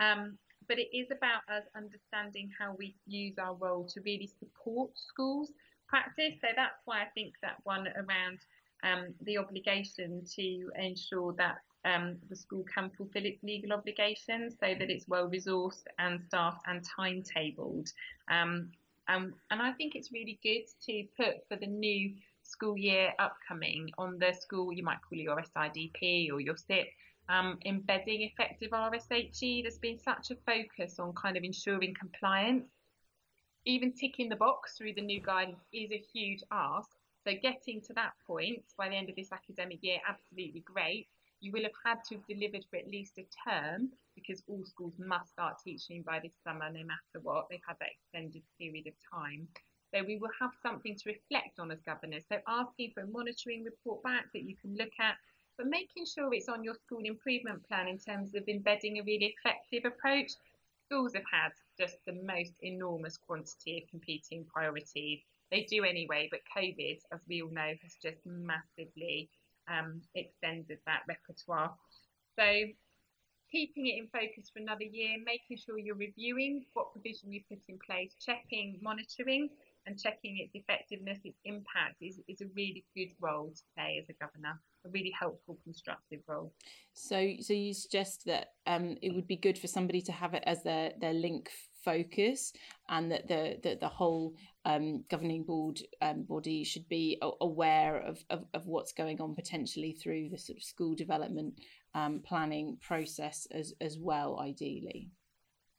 [0.00, 4.90] Um, but it is about us understanding how we use our role to really support
[4.94, 5.52] schools
[5.88, 6.34] practice.
[6.40, 8.38] So that's why I think that one around
[8.82, 14.74] um, the obligation to ensure that um, the school can fulfil its legal obligations so
[14.78, 17.88] that it's well resourced and staffed and timetabled.
[18.30, 18.70] Um,
[19.08, 23.90] and, and I think it's really good to put for the new school year upcoming
[23.98, 26.86] on the school, you might call your SIDP or your SIP,
[27.28, 29.62] um, embedding effective RSHE.
[29.62, 32.68] There's been such a focus on kind of ensuring compliance.
[33.64, 36.90] Even ticking the box through the new guidance is a huge ask.
[37.26, 41.08] So getting to that point by the end of this academic year, absolutely great
[41.40, 44.94] you will have had to have delivered for at least a term because all schools
[44.98, 47.46] must start teaching by this summer no matter what.
[47.50, 49.46] They've had that extended period of time.
[49.94, 52.24] So we will have something to reflect on as governors.
[52.30, 55.16] So asking for a monitoring report back that you can look at,
[55.56, 59.34] but making sure it's on your school improvement plan in terms of embedding a really
[59.36, 60.32] effective approach.
[60.86, 65.20] Schools have had just the most enormous quantity of competing priorities.
[65.50, 69.30] They do anyway, but COVID, as we all know, has just massively
[69.68, 71.74] um, extended that repertoire.
[72.38, 72.44] So
[73.50, 77.58] keeping it in focus for another year, making sure you're reviewing what provision you put
[77.68, 79.48] in place, checking, monitoring,
[79.86, 84.08] and checking its effectiveness, its impact is, is a really good role to play as
[84.08, 86.52] a governor, a really helpful, constructive role.
[86.92, 90.42] So, so you suggest that um, it would be good for somebody to have it
[90.46, 91.50] as their their link
[91.86, 92.52] focus,
[92.88, 94.34] and that the the, the whole
[94.66, 99.92] um, governing board um, body should be aware of, of, of what's going on potentially
[99.92, 101.54] through the sort of school development
[101.94, 105.08] um, planning process as as well, ideally.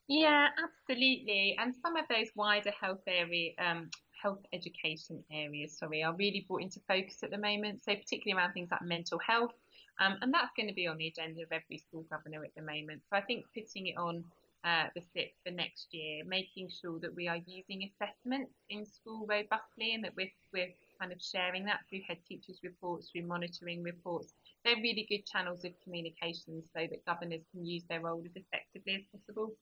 [0.08, 1.54] Yeah, absolutely.
[1.60, 3.90] And some of those wider health area, um,
[4.22, 7.84] health education areas, sorry, are really brought into focus at the moment.
[7.84, 9.52] So particularly around things like mental health,
[10.00, 12.62] um, and that's going to be on the agenda of every school governor at the
[12.62, 13.02] moment.
[13.10, 14.24] So I think putting it on
[14.64, 19.26] uh, the SIP for next year, making sure that we are using assessments in school
[19.28, 23.82] robustly and that we're, we're kind of sharing that through head teachers' reports, through monitoring
[23.82, 24.34] reports.
[24.64, 28.94] They're really good channels of communication so that governors can use their role as effectively
[28.96, 29.54] as possible.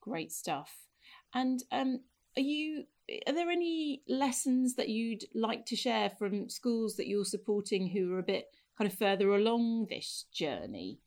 [0.00, 0.72] Great stuff.
[1.34, 2.00] And um,
[2.36, 2.84] are you?
[3.26, 8.12] Are there any lessons that you'd like to share from schools that you're supporting who
[8.14, 11.00] are a bit kind of further along this journey?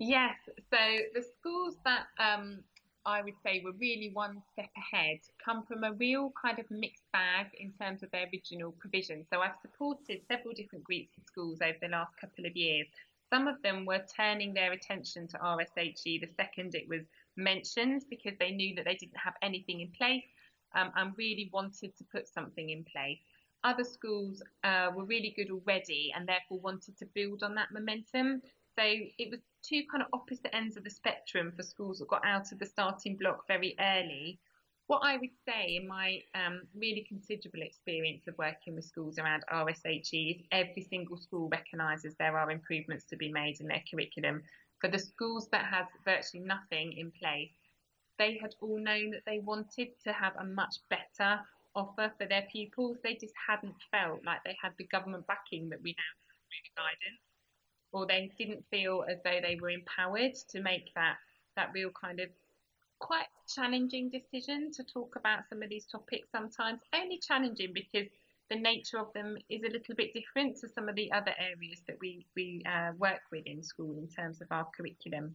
[0.00, 0.36] Yes.
[0.70, 0.78] So
[1.14, 2.64] the schools that um,
[3.04, 7.04] I would say were really one step ahead come from a real kind of mixed
[7.12, 9.26] bag in terms of their original provision.
[9.30, 12.86] So I've supported several different groups of schools over the last couple of years.
[13.30, 17.02] Some of them were turning their attention to RSHE the second it was
[17.36, 20.24] mentioned because they knew that they didn't have anything in place
[20.74, 23.20] um, and really wanted to put something in place.
[23.64, 28.42] other schools uh, were really good already and therefore wanted to build on that momentum.
[28.78, 32.24] So it was two kind of opposite ends of the spectrum for schools that got
[32.24, 34.38] out of the starting block very early.
[34.86, 39.44] What I would say in my um, really considerable experience of working with schools around
[39.52, 44.42] RSHE is every single school recognises there are improvements to be made in their curriculum.
[44.80, 47.52] For the schools that has virtually nothing in place,
[48.18, 51.40] they had all known that they wanted to have a much better
[51.76, 52.98] offer for their pupils.
[53.04, 56.82] They just hadn't felt like they had the government backing that we now have through
[56.82, 57.29] guidance
[57.92, 61.16] or they didn't feel as though they were empowered to make that
[61.56, 62.28] that real kind of
[63.00, 66.80] quite challenging decision to talk about some of these topics sometimes.
[66.94, 68.08] Only challenging because
[68.50, 71.80] the nature of them is a little bit different to some of the other areas
[71.86, 75.34] that we we uh, work with in school in terms of our curriculum.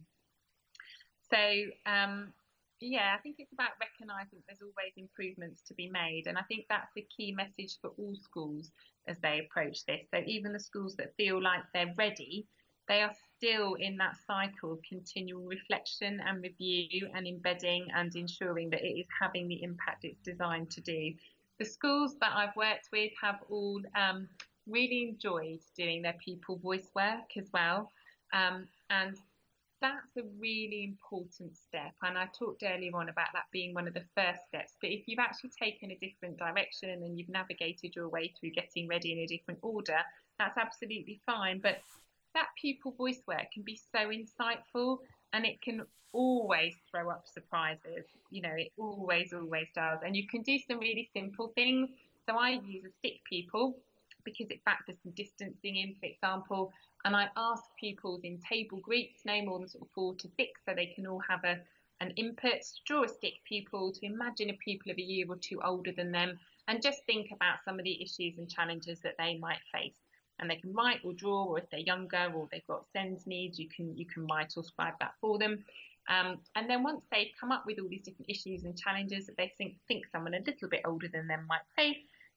[1.30, 2.32] So um,
[2.80, 6.64] yeah i think it's about recognizing there's always improvements to be made and i think
[6.68, 8.70] that's the key message for all schools
[9.08, 10.02] as they approach this.
[10.12, 12.46] So even the schools that feel like they're ready,
[12.88, 18.70] they are still in that cycle of continual reflection and review and embedding and ensuring
[18.70, 21.12] that it is having the impact it's designed to do.
[21.58, 24.28] The schools that I've worked with have all um,
[24.68, 27.90] really enjoyed doing their pupil voice work as well.
[28.32, 29.16] Um, and
[29.80, 31.92] that's a really important step.
[32.02, 34.74] And I talked earlier on about that being one of the first steps.
[34.80, 38.88] But if you've actually taken a different direction and you've navigated your way through getting
[38.88, 39.98] ready in a different order,
[40.38, 41.60] that's absolutely fine.
[41.62, 41.80] But
[42.34, 44.98] that pupil voice work can be so insightful
[45.32, 48.06] and it can always throw up surprises.
[48.30, 49.98] You know, it always, always does.
[50.04, 51.90] And you can do some really simple things.
[52.28, 53.76] So I use a stick pupil
[54.26, 56.72] because it factors some distancing in, for example.
[57.06, 60.60] And I ask pupils in table groups, no more than sort of four to six,
[60.66, 61.58] so they can all have a
[62.00, 65.58] an input, draw a stick pupil to imagine a pupil of a year or two
[65.64, 69.38] older than them and just think about some of the issues and challenges that they
[69.38, 69.96] might face.
[70.38, 73.58] And they can write or draw, or if they're younger or they've got SEND needs,
[73.58, 75.64] you can you can write or scribe that for them.
[76.08, 79.36] Um, and then once they've come up with all these different issues and challenges that
[79.36, 81.96] they think think someone a little bit older than them might face,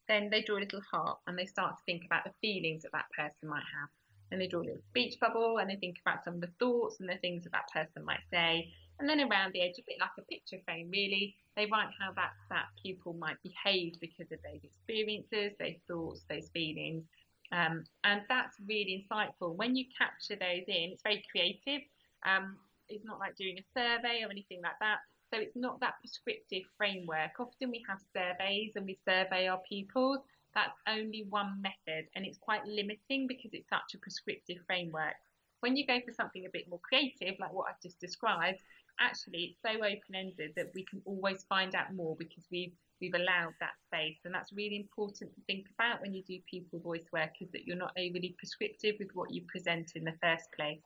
[0.10, 2.92] then they draw a little heart and they start to think about the feelings that
[2.92, 3.90] that person might have
[4.32, 7.00] and they draw a little speech bubble and they think about some of the thoughts
[7.00, 8.70] and the things that that person might say.
[9.00, 12.12] And then around the edge, a bit like a picture frame, really, they write how
[12.14, 17.06] that, that pupil might behave because of those experiences, those thoughts, those feelings.
[17.52, 19.56] Um, and that's really insightful.
[19.56, 21.88] When you capture those in, it's very creative.
[22.26, 22.58] Um,
[22.90, 25.00] it's not like doing a survey or anything like that.
[25.32, 27.40] So it's not that prescriptive framework.
[27.40, 30.20] Often we have surveys and we survey our pupils,
[30.56, 35.14] that's only one method and it's quite limiting because it's such a prescriptive framework.
[35.60, 38.60] When you go for something a bit more creative, like what I've just described,
[39.00, 43.14] actually it's so open ended that we can always find out more because we've we've
[43.14, 47.06] allowed that space and that's really important to think about when you do pupil voice
[47.14, 50.82] work is that you're not overly prescriptive with what you present in the first place.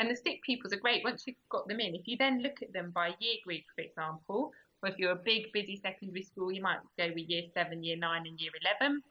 [0.00, 1.94] And the stick pupils are great once you've got them in.
[1.94, 4.50] If you then look at them by year group, for example,
[4.82, 7.98] or if you're a big, busy secondary school, you might go with year seven, year
[7.98, 9.02] nine, and year 11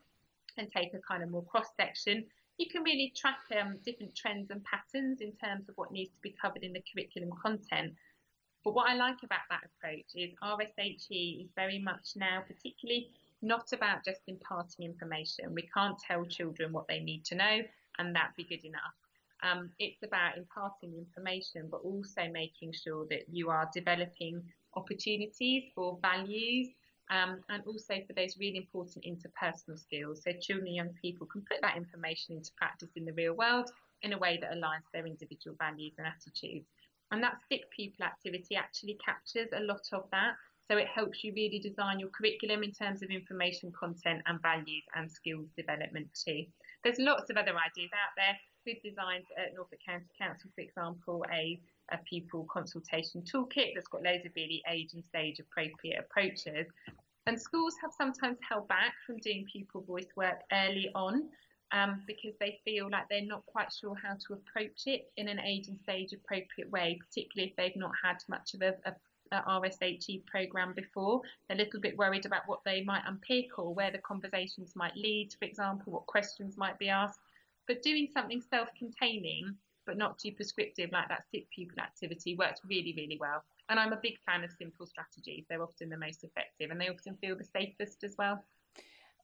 [0.58, 2.26] and take a kind of more cross section.
[2.58, 6.22] You can really track um, different trends and patterns in terms of what needs to
[6.24, 7.94] be covered in the curriculum content.
[8.64, 13.12] But what I like about that approach is RSHE is very much now, particularly
[13.44, 15.54] not about just imparting information.
[15.54, 17.60] We can't tell children what they need to know,
[18.00, 18.96] and that be good enough.
[19.44, 24.44] Um, it's about imparting information, but also making sure that you are developing
[24.76, 26.68] opportunities for values
[27.10, 30.22] um, and also for those really important interpersonal skills.
[30.24, 33.72] So children and young people can put that information into practice in the real world
[34.04, 36.68] in a way that aligns their individual values and attitudes.
[37.12, 40.34] And that stick pupil activity actually captures a lot of that.
[40.70, 44.84] So it helps you really design your curriculum in terms of information content and values
[44.96, 46.46] and skills development too.
[46.84, 48.38] There's lots of other ideas out there.
[48.66, 51.60] We've designed at Norfolk County Council, for example, a
[51.92, 56.68] a pupil consultation toolkit that's got loads of really age and stage appropriate approaches.
[57.26, 61.30] And schools have sometimes held back from doing pupil voice work early on
[61.72, 65.40] um, because they feel like they're not quite sure how to approach it in an
[65.40, 68.76] age and stage appropriate way, particularly if they've not had much of a,
[69.32, 71.22] a RSHE program before.
[71.48, 74.96] They're a little bit worried about what they might unpick or where the conversations might
[74.96, 77.20] lead, for example, what questions might be asked.
[77.70, 79.56] But doing something self containing
[79.86, 83.44] but not too prescriptive like that stick pupil activity works really, really well.
[83.70, 85.46] And I'm a big fan of simple strategies.
[85.50, 88.44] They're often the most effective and they often feel the safest as well.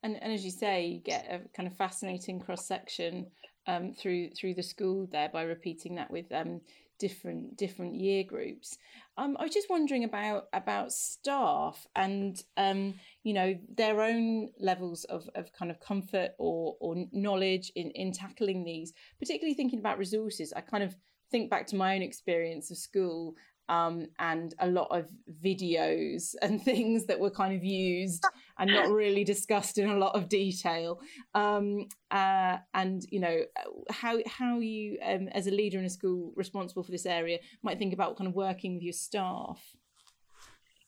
[0.02, 3.28] And, and as you say, you get a kind of fascinating cross section
[3.68, 6.62] um, through through the school there by repeating that with um,
[7.00, 8.78] different different year groups.
[9.18, 15.04] Um, I was just wondering about about staff and um, you know their own levels
[15.06, 19.98] of, of kind of comfort or or knowledge in in tackling these particularly thinking about
[19.98, 20.96] resources i kind of
[21.32, 23.36] think back to my own experience of school
[23.68, 25.10] um, and a lot of
[25.44, 28.24] videos and things that were kind of used
[28.60, 31.00] and not really discussed in a lot of detail.
[31.34, 33.42] Um, uh, and you know
[33.90, 37.80] how how you um, as a leader in a school responsible for this area might
[37.80, 39.76] think about kind of working with your staff.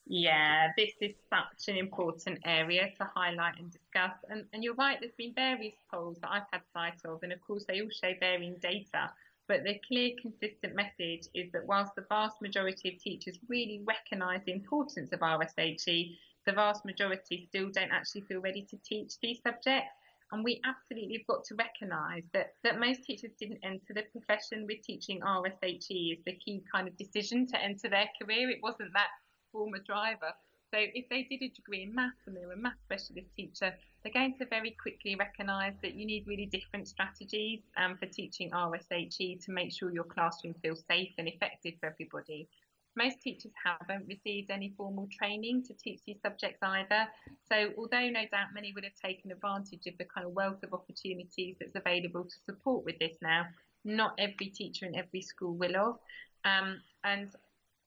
[0.10, 4.14] Yeah, this is such an important area to highlight and discuss.
[4.30, 7.42] And, and you're right, there's been various polls that I've had sight of, and of
[7.42, 9.12] course, they all show varying data.
[9.50, 14.42] But the clear, consistent message is that whilst the vast majority of teachers really recognise
[14.46, 19.42] the importance of RSHE, the vast majority still don't actually feel ready to teach these
[19.42, 19.92] subjects.
[20.32, 24.66] And we absolutely have got to recognise that, that most teachers didn't enter the profession
[24.68, 28.50] with teaching RSHE as the key kind of decision to enter their career.
[28.50, 29.08] It wasn't that
[29.52, 30.34] former driver.
[30.74, 33.74] So if they did a degree in maths and they were a maths specialist teacher,
[34.04, 38.52] they're going to very quickly recognise that you need really different strategies um, for teaching
[38.52, 42.50] RSHE to make sure your classroom feels safe and effective for everybody.
[42.98, 47.08] Most teachers haven't received any formal training to teach these subjects either.
[47.48, 50.74] So, although no doubt many would have taken advantage of the kind of wealth of
[50.74, 53.46] opportunities that's available to support with this now,
[53.86, 55.96] not every teacher in every school will have.
[56.44, 57.30] Um, and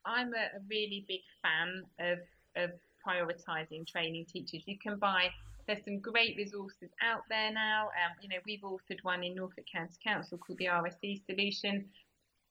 [0.04, 2.18] I'm a, really big fan of,
[2.56, 2.70] of
[3.06, 4.62] prioritising training teachers.
[4.66, 5.30] You can buy
[5.66, 7.84] there's some great resources out there now.
[7.84, 11.84] Um, you know, we've authored one in Norfolk County Council called the RSE Solution.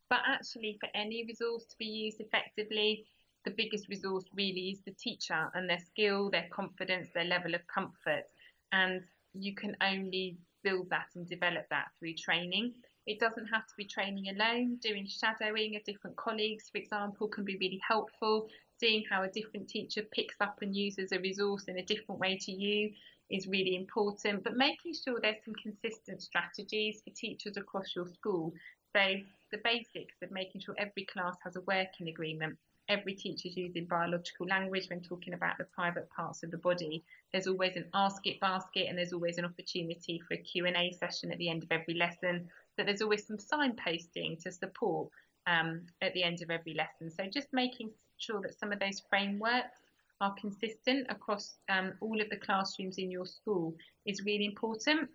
[0.10, 3.06] But actually, for any resource to be used effectively,
[3.46, 7.62] the biggest resource really is the teacher and their skill, their confidence, their level of
[7.68, 8.24] comfort.
[8.72, 9.02] And
[9.34, 12.74] you can only build that and develop that through training.
[13.10, 14.76] It doesn't have to be training alone.
[14.84, 18.48] Doing shadowing of different colleagues, for example, can be really helpful.
[18.80, 22.38] Seeing how a different teacher picks up and uses a resource in a different way
[22.38, 22.92] to you
[23.32, 24.44] is really important.
[24.44, 28.54] But making sure there's some consistent strategies for teachers across your school.
[28.96, 29.16] So
[29.52, 32.60] the basics of making sure every class has a working agreement.
[32.90, 37.04] Every teacher's using biological language when talking about the private parts of the body.
[37.32, 41.32] There's always an ask it basket and there's always an opportunity for a Q&A session
[41.32, 42.48] at the end of every lesson
[42.80, 45.10] that there's always some signposting to support
[45.48, 47.12] um, at the end of every lesson.
[47.12, 49.82] So just making sure that some of those frameworks
[50.22, 53.76] are consistent across um, all of the classrooms in your school
[54.06, 55.10] is really important.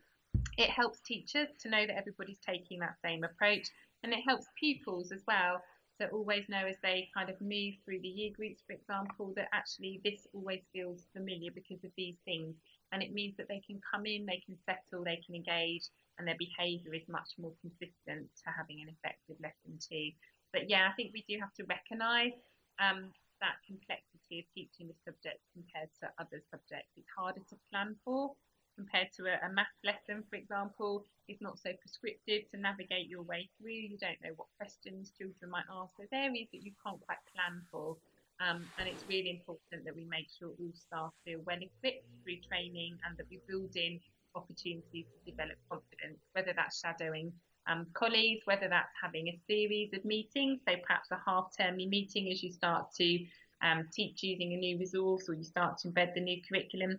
[0.58, 3.66] It helps teachers to know that everybody's taking that same approach,
[4.02, 5.62] and it helps pupils as well
[6.00, 9.48] to always know as they kind of move through the year groups, for example, that
[9.52, 12.56] actually this always feels familiar because of these things.
[12.92, 15.84] And it means that they can come in, they can settle, they can engage,
[16.18, 20.10] and their behaviour is much more consistent to having an effective lesson too.
[20.52, 22.36] But yeah, I think we do have to recognise
[22.78, 23.10] um,
[23.42, 26.94] that complexity of teaching the subject compared to other subjects.
[26.96, 28.32] It's harder to plan for
[28.76, 31.06] compared to a, a math lesson, for example.
[31.28, 33.72] It's not so prescriptive to navigate your way through.
[33.72, 35.94] You don't know what questions children might ask.
[35.96, 37.96] There's areas that you can't quite plan for.
[38.42, 42.42] Um, and it's really important that we make sure all staff feel well equipped through
[42.42, 44.00] training and that we build in
[44.34, 47.32] opportunities to develop confidence, whether that's shadowing
[47.66, 52.30] um, colleagues, whether that's having a series of meetings, so perhaps a half termly meeting
[52.30, 53.24] as you start to
[53.62, 56.98] um, teach using a new resource or you start to embed the new curriculum.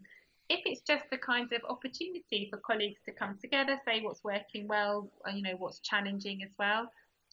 [0.49, 4.67] If it's just a kind of opportunity for colleagues to come together, say what's working
[4.67, 6.88] well, uh, you know, what's challenging as well.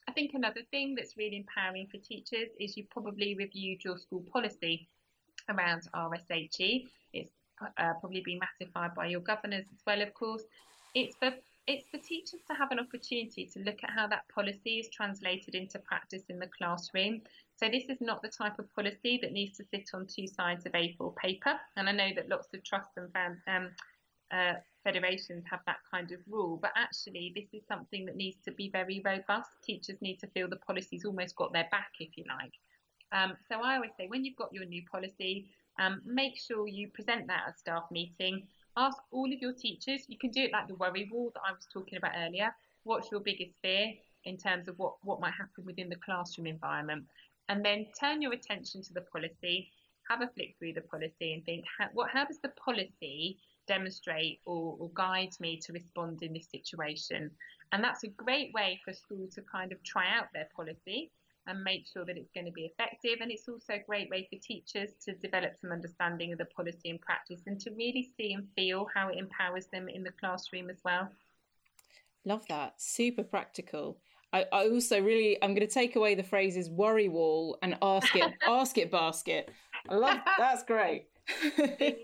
[0.08, 4.24] I think another thing that's really empowering for teachers is you probably reviewed your school
[4.32, 4.88] policy
[5.48, 6.86] around RSHE.
[7.76, 10.42] Uh, probably been ratified by your governors as well, of course.
[10.94, 11.32] It's for
[11.66, 15.54] it's for teachers to have an opportunity to look at how that policy is translated
[15.54, 17.22] into practice in the classroom.
[17.56, 20.66] So this is not the type of policy that needs to sit on two sides
[20.66, 21.54] of A4 paper.
[21.76, 23.70] And I know that lots of trusts and um,
[24.32, 28.50] uh, federations have that kind of rule, but actually this is something that needs to
[28.50, 29.50] be very robust.
[29.62, 32.52] Teachers need to feel the policy's almost got their back, if you like.
[33.12, 36.88] Um, so I always say when you've got your new policy, um, make sure you
[36.88, 38.46] present that at a staff meeting.
[38.76, 40.04] Ask all of your teachers.
[40.08, 42.54] You can do it like the worry wall that I was talking about earlier.
[42.84, 43.92] What's your biggest fear
[44.24, 47.04] in terms of what, what might happen within the classroom environment?
[47.48, 49.70] And then turn your attention to the policy.
[50.08, 54.40] Have a flick through the policy and think, how, what, how does the policy demonstrate
[54.46, 57.30] or, or guide me to respond in this situation?
[57.72, 61.10] And that's a great way for school to kind of try out their policy
[61.46, 63.18] and make sure that it's going to be effective.
[63.20, 66.90] And it's also a great way for teachers to develop some understanding of the policy
[66.90, 70.70] and practice and to really see and feel how it empowers them in the classroom
[70.70, 71.08] as well.
[72.24, 72.80] Love that.
[72.80, 73.98] Super practical.
[74.32, 78.14] I, I also really I'm going to take away the phrases worry wall and ask
[78.16, 79.50] it ask it basket.
[79.88, 81.06] I love that's great.
[81.26, 81.98] That's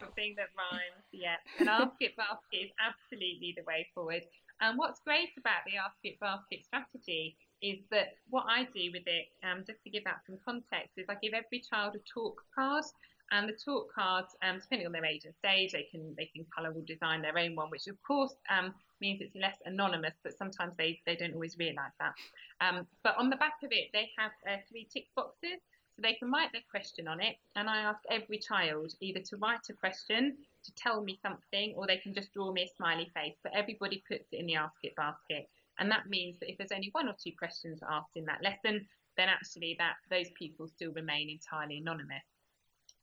[0.00, 1.04] something that rhymes.
[1.12, 4.22] Yeah, and Ask It Basket is absolutely the way forward.
[4.60, 9.06] And what's great about the Ask It Basket strategy is that what I do with
[9.06, 12.42] it, um, just to give that some context, is I give every child a talk
[12.54, 12.84] card.
[13.32, 16.44] And the talk cards, um, depending on their age and stage, they can they can
[16.54, 20.12] colour or design their own one, which of course um, means it's less anonymous.
[20.22, 22.12] But sometimes they, they don't always realise that.
[22.60, 25.58] Um, but on the back of it, they have uh, three tick boxes,
[25.96, 27.36] so they can write their question on it.
[27.56, 31.86] And I ask every child either to write a question, to tell me something, or
[31.86, 33.36] they can just draw me a smiley face.
[33.42, 35.48] But everybody puts it in the ask it basket.
[35.78, 38.86] And that means that if there's only one or two questions asked in that lesson,
[39.16, 42.24] then actually that those people still remain entirely anonymous.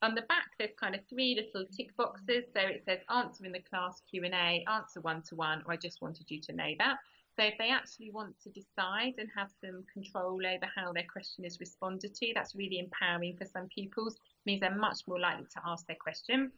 [0.02, 2.44] On the back, there's kind of three little tick boxes.
[2.52, 6.40] So it says answer in the class Q&A, answer one-to-one, or I just wanted you
[6.40, 6.96] to know that.
[7.38, 11.44] So if they actually want to decide and have some control over how their question
[11.44, 14.16] is responded to, that's really empowering for some pupils.
[14.44, 16.50] Means they're much more likely to ask their question.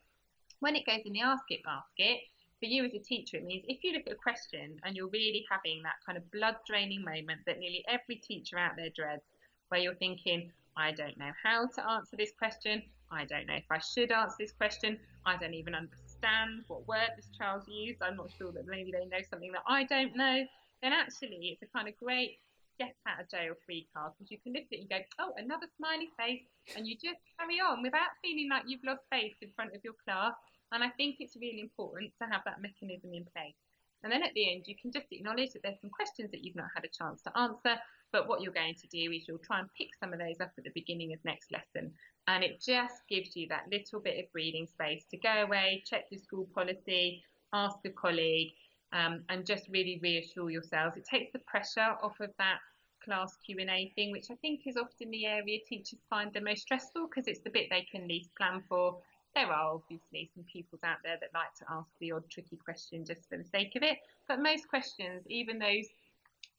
[0.60, 2.20] When it goes in the ask it basket,
[2.64, 5.08] for you as a teacher, it means if you look at a question and you're
[5.08, 9.22] really having that kind of blood draining moment that nearly every teacher out there dreads,
[9.68, 13.68] where you're thinking, I don't know how to answer this question, I don't know if
[13.70, 18.16] I should answer this question, I don't even understand what word this child's used, I'm
[18.16, 20.44] not sure that maybe they know something that I don't know,
[20.82, 22.38] then actually it's a kind of great
[22.78, 25.32] get out of jail free card because you can look at it and go, oh,
[25.36, 26.42] another smiley face,
[26.76, 29.94] and you just carry on without feeling like you've lost face in front of your
[30.04, 30.32] class
[30.74, 33.54] and I think it's really important to have that mechanism in place.
[34.02, 36.56] And then at the end, you can just acknowledge that there's some questions that you've
[36.56, 37.80] not had a chance to answer.
[38.12, 40.52] But what you're going to do is you'll try and pick some of those up
[40.58, 41.92] at the beginning of next lesson.
[42.26, 46.04] And it just gives you that little bit of breathing space to go away, check
[46.10, 47.22] your school policy,
[47.52, 48.52] ask a colleague,
[48.92, 50.96] um, and just really reassure yourselves.
[50.96, 52.58] It takes the pressure off of that
[53.04, 57.08] class Q&A thing, which I think is often the area teachers find the most stressful
[57.08, 58.98] because it's the bit they can least plan for
[59.34, 63.04] there are obviously some pupils out there that like to ask the odd tricky question
[63.04, 63.98] just for the sake of it.
[64.28, 65.86] But most questions, even those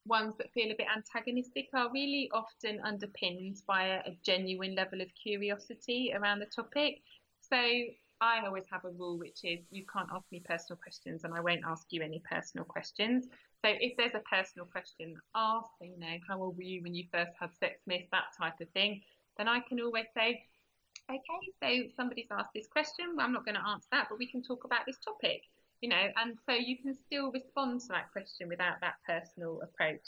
[0.06, 5.02] ones that feel a bit antagonistic, are really often underpinned by a, a genuine level
[5.02, 7.02] of curiosity around the topic.
[7.42, 7.58] So
[8.22, 11.40] I always have a rule which is you can't ask me personal questions and I
[11.40, 13.26] won't ask you any personal questions.
[13.64, 17.06] So if there's a personal question asked, you know, how old were you when you
[17.12, 19.02] first had sex miss, that type of thing,
[19.38, 20.44] then I can always say,
[21.10, 23.16] okay, so somebody's asked this question.
[23.16, 25.42] Well, I'm not going to answer that, but we can talk about this topic,
[25.82, 30.06] you know, and so you can still respond to that question without that personal approach.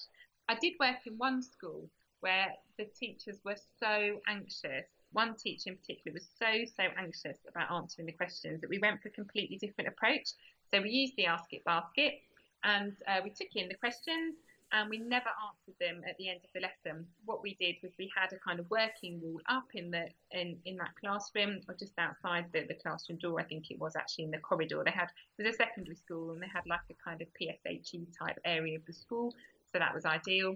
[0.49, 1.89] I did work in one school
[2.21, 4.85] where the teachers were so anxious.
[5.11, 9.01] One teacher in particular was so, so anxious about answering the questions that we went
[9.01, 10.29] for a completely different approach.
[10.71, 12.15] So we used the Ask It basket
[12.63, 14.35] and uh, we took in the questions
[14.71, 17.05] and we never answered them at the end of the lesson.
[17.25, 20.57] What we did was we had a kind of working wall up in the in,
[20.65, 24.25] in that classroom or just outside the, the classroom door, I think it was actually
[24.25, 24.81] in the corridor.
[24.83, 28.07] They had it was a secondary school and they had like a kind of PSHE
[28.17, 29.33] type area of the school,
[29.71, 30.55] so that was ideal.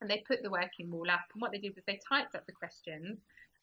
[0.00, 2.46] And they put the working wall up, and what they did was they typed up
[2.46, 3.18] the questions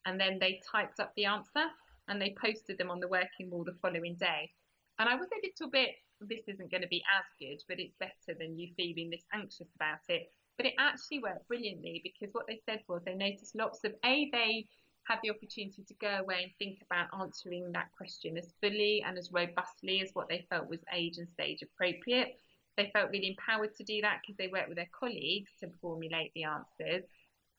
[0.05, 1.65] and then they typed up the answer
[2.07, 4.51] and they posted them on the working wall the following day.
[4.97, 5.89] And I was a little bit
[6.21, 9.67] this isn't going to be as good, but it's better than you feeling this anxious
[9.75, 10.31] about it.
[10.57, 14.29] But it actually worked brilliantly because what they said was they noticed lots of A,
[14.31, 14.67] they
[15.07, 19.17] had the opportunity to go away and think about answering that question as fully and
[19.17, 22.35] as robustly as what they felt was age and stage appropriate.
[22.77, 26.31] They felt really empowered to do that because they worked with their colleagues to formulate
[26.35, 27.03] the answers.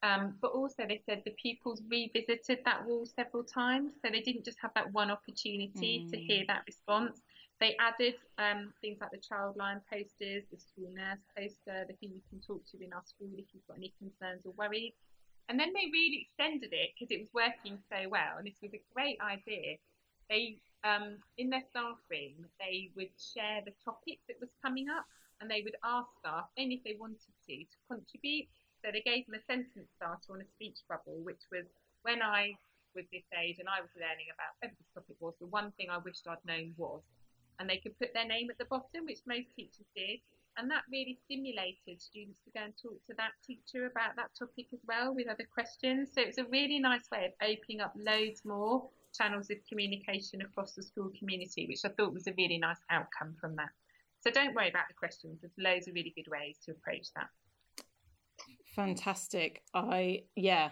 [0.03, 3.93] Um, but also, they said the pupils revisited that wall several times.
[4.03, 6.11] So they didn't just have that one opportunity mm.
[6.11, 7.21] to hear that response.
[7.61, 12.25] They added um, things like the Childline posters, the school nurse poster, the thing you
[12.33, 14.97] can talk to in our school if you've got any concerns or worries.
[15.53, 18.41] And then they really extended it because it was working so well.
[18.41, 19.77] And this was a great idea.
[20.33, 20.57] They,
[20.89, 25.05] um, in their staff room, they would share the topic that was coming up
[25.41, 28.49] and they would ask staff, only if they wanted to, to contribute.
[28.81, 31.69] So they gave them a sentence starter on a speech bubble, which was
[32.09, 32.57] when I
[32.97, 35.93] was this age and I was learning about whatever this topic was, the one thing
[35.93, 37.05] I wished I'd known was
[37.61, 40.19] and they could put their name at the bottom, which most teachers did.
[40.57, 44.67] And that really stimulated students to go and talk to that teacher about that topic
[44.73, 46.11] as well with other questions.
[46.15, 50.73] So it's a really nice way of opening up loads more channels of communication across
[50.73, 53.71] the school community, which I thought was a really nice outcome from that.
[54.21, 55.39] So don't worry about the questions.
[55.41, 57.29] There's loads of really good ways to approach that.
[58.75, 59.63] Fantastic.
[59.75, 60.71] I yeah,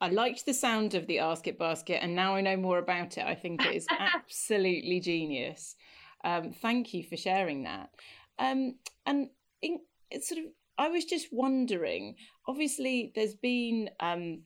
[0.00, 3.18] I liked the sound of the Ask It basket, and now I know more about
[3.18, 3.24] it.
[3.24, 5.76] I think it is absolutely genius.
[6.24, 7.90] Um, thank you for sharing that.
[8.38, 9.28] Um, and
[9.62, 10.46] in, it's sort of,
[10.78, 12.16] I was just wondering.
[12.46, 14.42] Obviously, there's been um,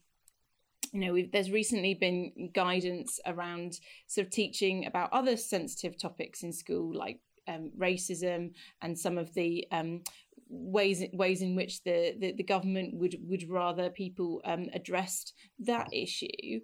[0.94, 6.52] you know, there's recently been guidance around sort of teaching about other sensitive topics in
[6.52, 7.18] school, like
[7.48, 10.02] um, racism and some of the um,
[10.48, 15.88] ways ways in which the, the, the, government would would rather people um, addressed that
[15.92, 16.60] issue.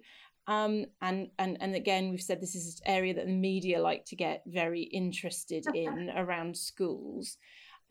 [0.47, 4.05] Um, and and and again, we've said this is an area that the media like
[4.05, 7.37] to get very interested in around schools.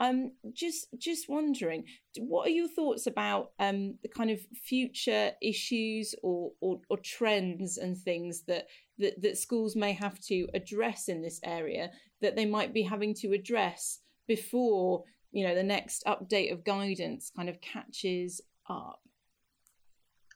[0.01, 1.85] Um, just just wondering,
[2.19, 7.77] what are your thoughts about um, the kind of future issues or, or, or trends
[7.77, 8.67] and things that,
[8.99, 11.91] that that schools may have to address in this area
[12.23, 17.31] that they might be having to address before you know the next update of guidance
[17.37, 18.41] kind of catches
[18.71, 19.01] up?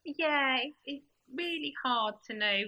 [0.04, 2.62] Yeah, it's really hard to know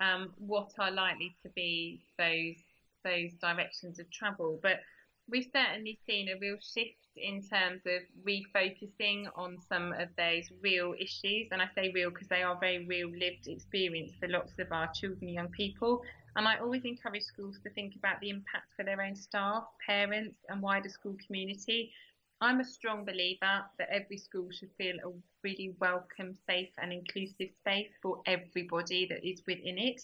[0.00, 2.56] um, what are likely to be those
[3.04, 4.80] those directions of travel, but
[5.28, 10.94] we've certainly seen a real shift in terms of refocusing on some of those real
[10.98, 11.48] issues.
[11.50, 14.90] And I say real because they are very real lived experience for lots of our
[14.92, 16.02] children and young people.
[16.36, 20.36] And I always encourage schools to think about the impact for their own staff, parents,
[20.48, 21.92] and wider school community.
[22.40, 25.10] I'm a strong believer that every school should feel a
[25.42, 30.02] really welcome, safe, and inclusive space for everybody that is within it.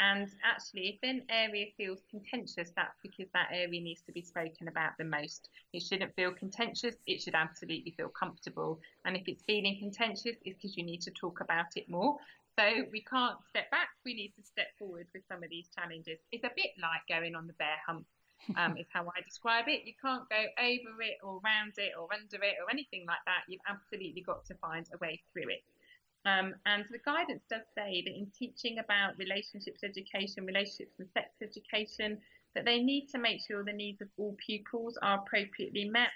[0.00, 4.68] And actually, if an area feels contentious, that's because that area needs to be spoken
[4.68, 5.50] about the most.
[5.74, 8.80] It shouldn't feel contentious, it should absolutely feel comfortable.
[9.04, 12.16] And if it's feeling contentious, it's because you need to talk about it more.
[12.58, 16.18] So we can't step back, we need to step forward with some of these challenges.
[16.32, 18.06] It's a bit like going on the bear hunt.
[18.56, 19.86] Um, is how I describe it.
[19.86, 23.48] You can't go over it or around it or under it or anything like that.
[23.48, 25.64] You've absolutely got to find a way through it.
[26.26, 31.30] Um, and the guidance does say that in teaching about relationships education, relationships and sex
[31.42, 32.18] education,
[32.54, 36.12] that they need to make sure the needs of all pupils are appropriately met,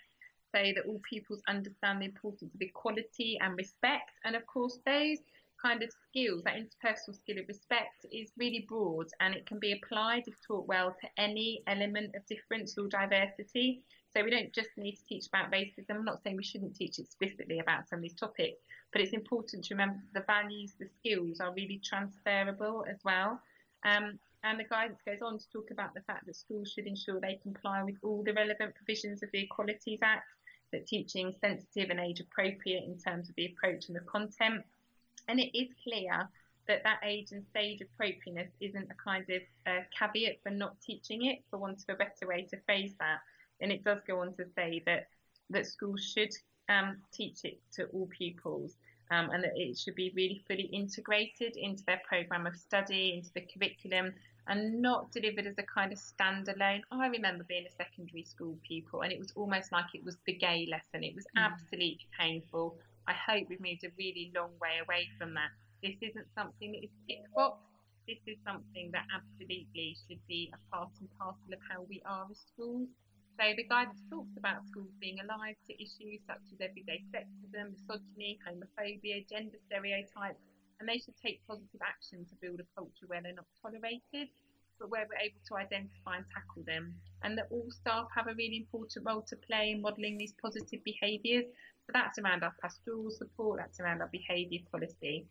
[0.55, 4.13] so that all pupils understand the importance of equality and respect.
[4.25, 5.19] And of course, those
[5.61, 9.73] kind of skills, that interpersonal skill of respect, is really broad and it can be
[9.73, 13.83] applied, if taught well, to any element of difference or diversity.
[14.15, 15.91] So we don't just need to teach about racism.
[15.91, 18.61] I'm not saying we shouldn't teach explicitly about some of these topics,
[18.93, 23.41] but it's important to remember the values, the skills are really transferable as well.
[23.85, 27.21] Um, and the guidance goes on to talk about the fact that schools should ensure
[27.21, 30.29] they comply with all the relevant provisions of the Equalities Act,
[30.73, 34.65] that teaching sensitive and age appropriate in terms of the approach and the content.
[35.29, 36.29] And it is clear
[36.67, 41.27] that that age and stage appropriateness isn't a kind of uh, caveat for not teaching
[41.27, 43.21] it, for want of a better way to phrase that.
[43.61, 45.09] And it does go on to say that
[45.51, 46.31] that schools should
[46.69, 48.77] um, teach it to all pupils
[49.11, 53.31] um, and that it should be really fully integrated into their programme of study, into
[53.35, 54.13] the curriculum,
[54.47, 56.81] and not delivered as a kind of standalone.
[56.91, 60.33] I remember being a secondary school pupil, and it was almost like it was the
[60.33, 61.05] gay lesson.
[61.05, 61.43] It was mm.
[61.43, 62.77] absolutely painful.
[63.09, 65.49] I hope we've moved a really long way away from that.
[65.81, 67.57] This isn't something that is tick box.
[68.05, 72.29] This is something that absolutely should be a part and parcel of how we are
[72.29, 72.93] as schools.
[73.41, 78.37] So the guidance talks about schools being alive to issues such as everyday sexism, misogyny,
[78.45, 80.45] homophobia, gender stereotypes,
[80.81, 84.29] and they should take positive action to build a culture where they're not tolerated,
[84.77, 86.93] but where we're able to identify and tackle them.
[87.23, 90.85] And that all staff have a really important role to play in modelling these positive
[90.85, 91.47] behaviours.
[91.89, 95.27] So that's around our pastoral support, that's around our behaviour policy.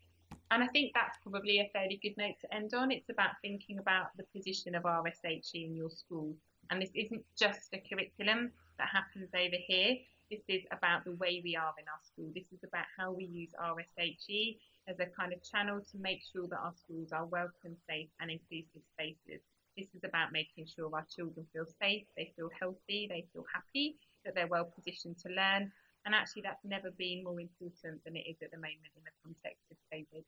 [0.50, 2.90] And I think that's probably a fairly good note to end on.
[2.90, 6.34] It's about thinking about the position of RSHE in your school
[6.70, 9.96] and this isn't just a curriculum that happens over here.
[10.30, 12.30] This is about the way we are in our school.
[12.34, 16.46] This is about how we use RSHE as a kind of channel to make sure
[16.48, 19.40] that our schools are welcome, safe, and inclusive spaces.
[19.76, 23.96] This is about making sure our children feel safe, they feel healthy, they feel happy,
[24.24, 25.72] that they're well positioned to learn.
[26.06, 29.10] And actually, that's never been more important than it is at the moment in the
[29.22, 30.24] context of COVID.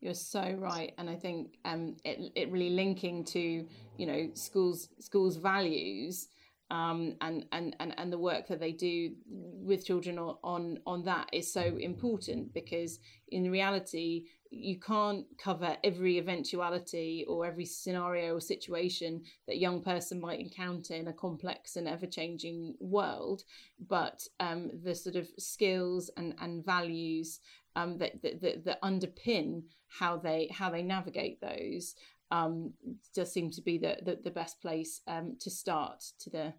[0.00, 4.88] You're so right, and I think um, it it really linking to you know schools
[5.00, 6.28] schools values
[6.70, 11.28] um, and, and and and the work that they do with children on on that
[11.32, 12.98] is so important because
[13.28, 19.82] in reality you can't cover every eventuality or every scenario or situation that a young
[19.82, 23.42] person might encounter in a complex and ever changing world.
[23.88, 27.40] But um, the sort of skills and and values
[27.76, 31.94] um, that, that, that underpin how they how they navigate those
[32.30, 32.72] um,
[33.14, 36.54] does seem to be the, the, the best place um, to start to the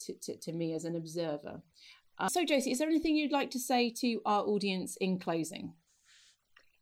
[0.00, 1.60] to, to, to me as an observer.
[2.18, 5.74] Uh, so Josie, is there anything you'd like to say to our audience in closing?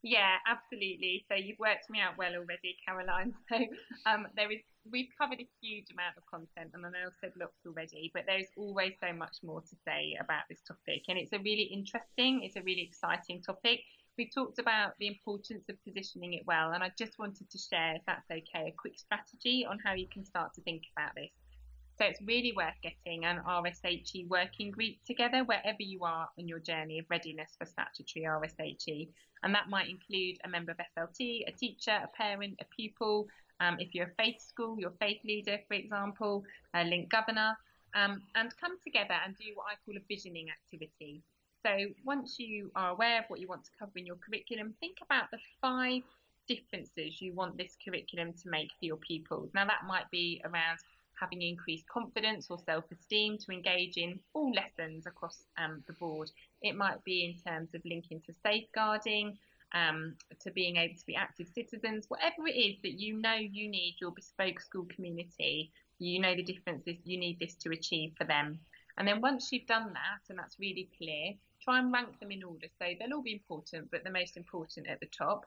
[0.03, 1.25] Yeah, absolutely.
[1.29, 3.35] So you've worked me out well already, Caroline.
[3.49, 3.59] So
[4.07, 4.61] um, there is
[4.91, 8.25] we've covered a huge amount of content, and I know I've said lots already, but
[8.27, 12.43] there's always so much more to say about this topic, and it's a really interesting,
[12.43, 13.81] it's a really exciting topic.
[14.19, 17.95] We've talked about the importance of positioning it well, and I just wanted to share,
[17.95, 21.31] if that's okay, a quick strategy on how you can start to think about this.
[21.99, 26.61] So it's really worth getting an RSHE working group together wherever you are on your
[26.61, 29.09] journey of readiness for statutory RSHE.
[29.43, 33.27] And that might include a member of SLT, a teacher, a parent, a pupil.
[33.59, 36.45] Um, if you're a faith school, your faith leader, for example,
[36.75, 37.57] a link governor,
[37.97, 41.23] um, and come together and do what I call a visioning activity.
[41.65, 41.73] So
[42.05, 45.31] once you are aware of what you want to cover in your curriculum, think about
[45.31, 46.03] the five
[46.47, 49.51] differences you want this curriculum to make for your pupils.
[49.55, 50.79] Now that might be around
[51.21, 56.31] having increased confidence or self-esteem to engage in all lessons across um, the board.
[56.63, 59.37] It might be in terms of linking to safeguarding,
[59.75, 63.69] um, to being able to be active citizens, whatever it is that you know you
[63.69, 68.25] need your bespoke school community, you know the differences you need this to achieve for
[68.25, 68.59] them.
[68.97, 71.35] And then once you've done that, and that's really clear,
[71.69, 72.67] try and rank them in order.
[72.79, 75.45] So they'll all be important, but the most important at the top.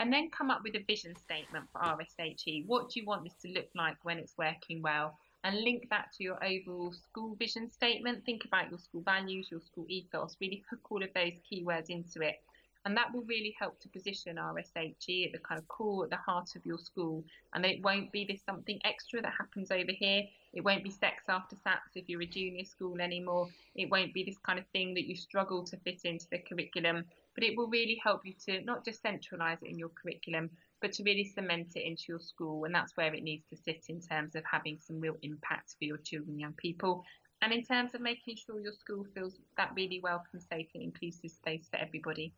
[0.00, 2.66] And then come up with a vision statement for RSHE.
[2.66, 5.16] What do you want this to look like when it's working well?
[5.44, 8.24] And link that to your overall school vision statement.
[8.24, 12.20] Think about your school values, your school ethos, really hook all of those keywords into
[12.22, 12.36] it.
[12.84, 16.16] And that will really help to position RSHE at the kind of core, at the
[16.16, 17.22] heart of your school.
[17.54, 20.22] And it won't be this something extra that happens over here.
[20.52, 23.48] It won't be sex after SATs if you're a junior school anymore.
[23.76, 27.04] It won't be this kind of thing that you struggle to fit into the curriculum.
[27.34, 30.92] But it will really help you to not just centralise it in your curriculum, but
[30.94, 32.64] to really cement it into your school.
[32.64, 35.84] And that's where it needs to sit in terms of having some real impact for
[35.84, 37.04] your children and young people.
[37.42, 41.30] And in terms of making sure your school feels that really welcome, safe, and inclusive
[41.30, 42.34] space for everybody.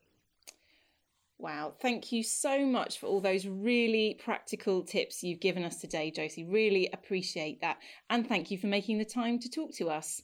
[1.43, 6.13] Wow, thank you so much for all those really practical tips you've given us today,
[6.13, 6.45] Josie.
[6.45, 7.79] Really appreciate that.
[8.09, 10.23] And thank you for making the time to talk to us.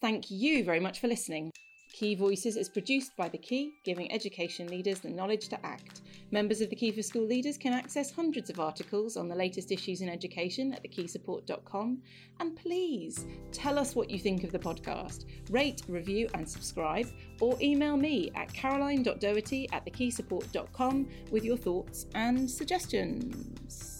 [0.00, 1.50] Thank you very much for listening.
[1.92, 6.02] Key Voices is produced by The Key, giving education leaders the knowledge to act.
[6.30, 9.72] Members of the Key for School Leaders can access hundreds of articles on the latest
[9.72, 12.02] issues in education at thekeysupport.com.
[12.40, 15.24] And please tell us what you think of the podcast.
[15.50, 17.08] Rate, review, and subscribe,
[17.40, 23.97] or email me at caroline.doherty at thekeysupport.com with your thoughts and suggestions.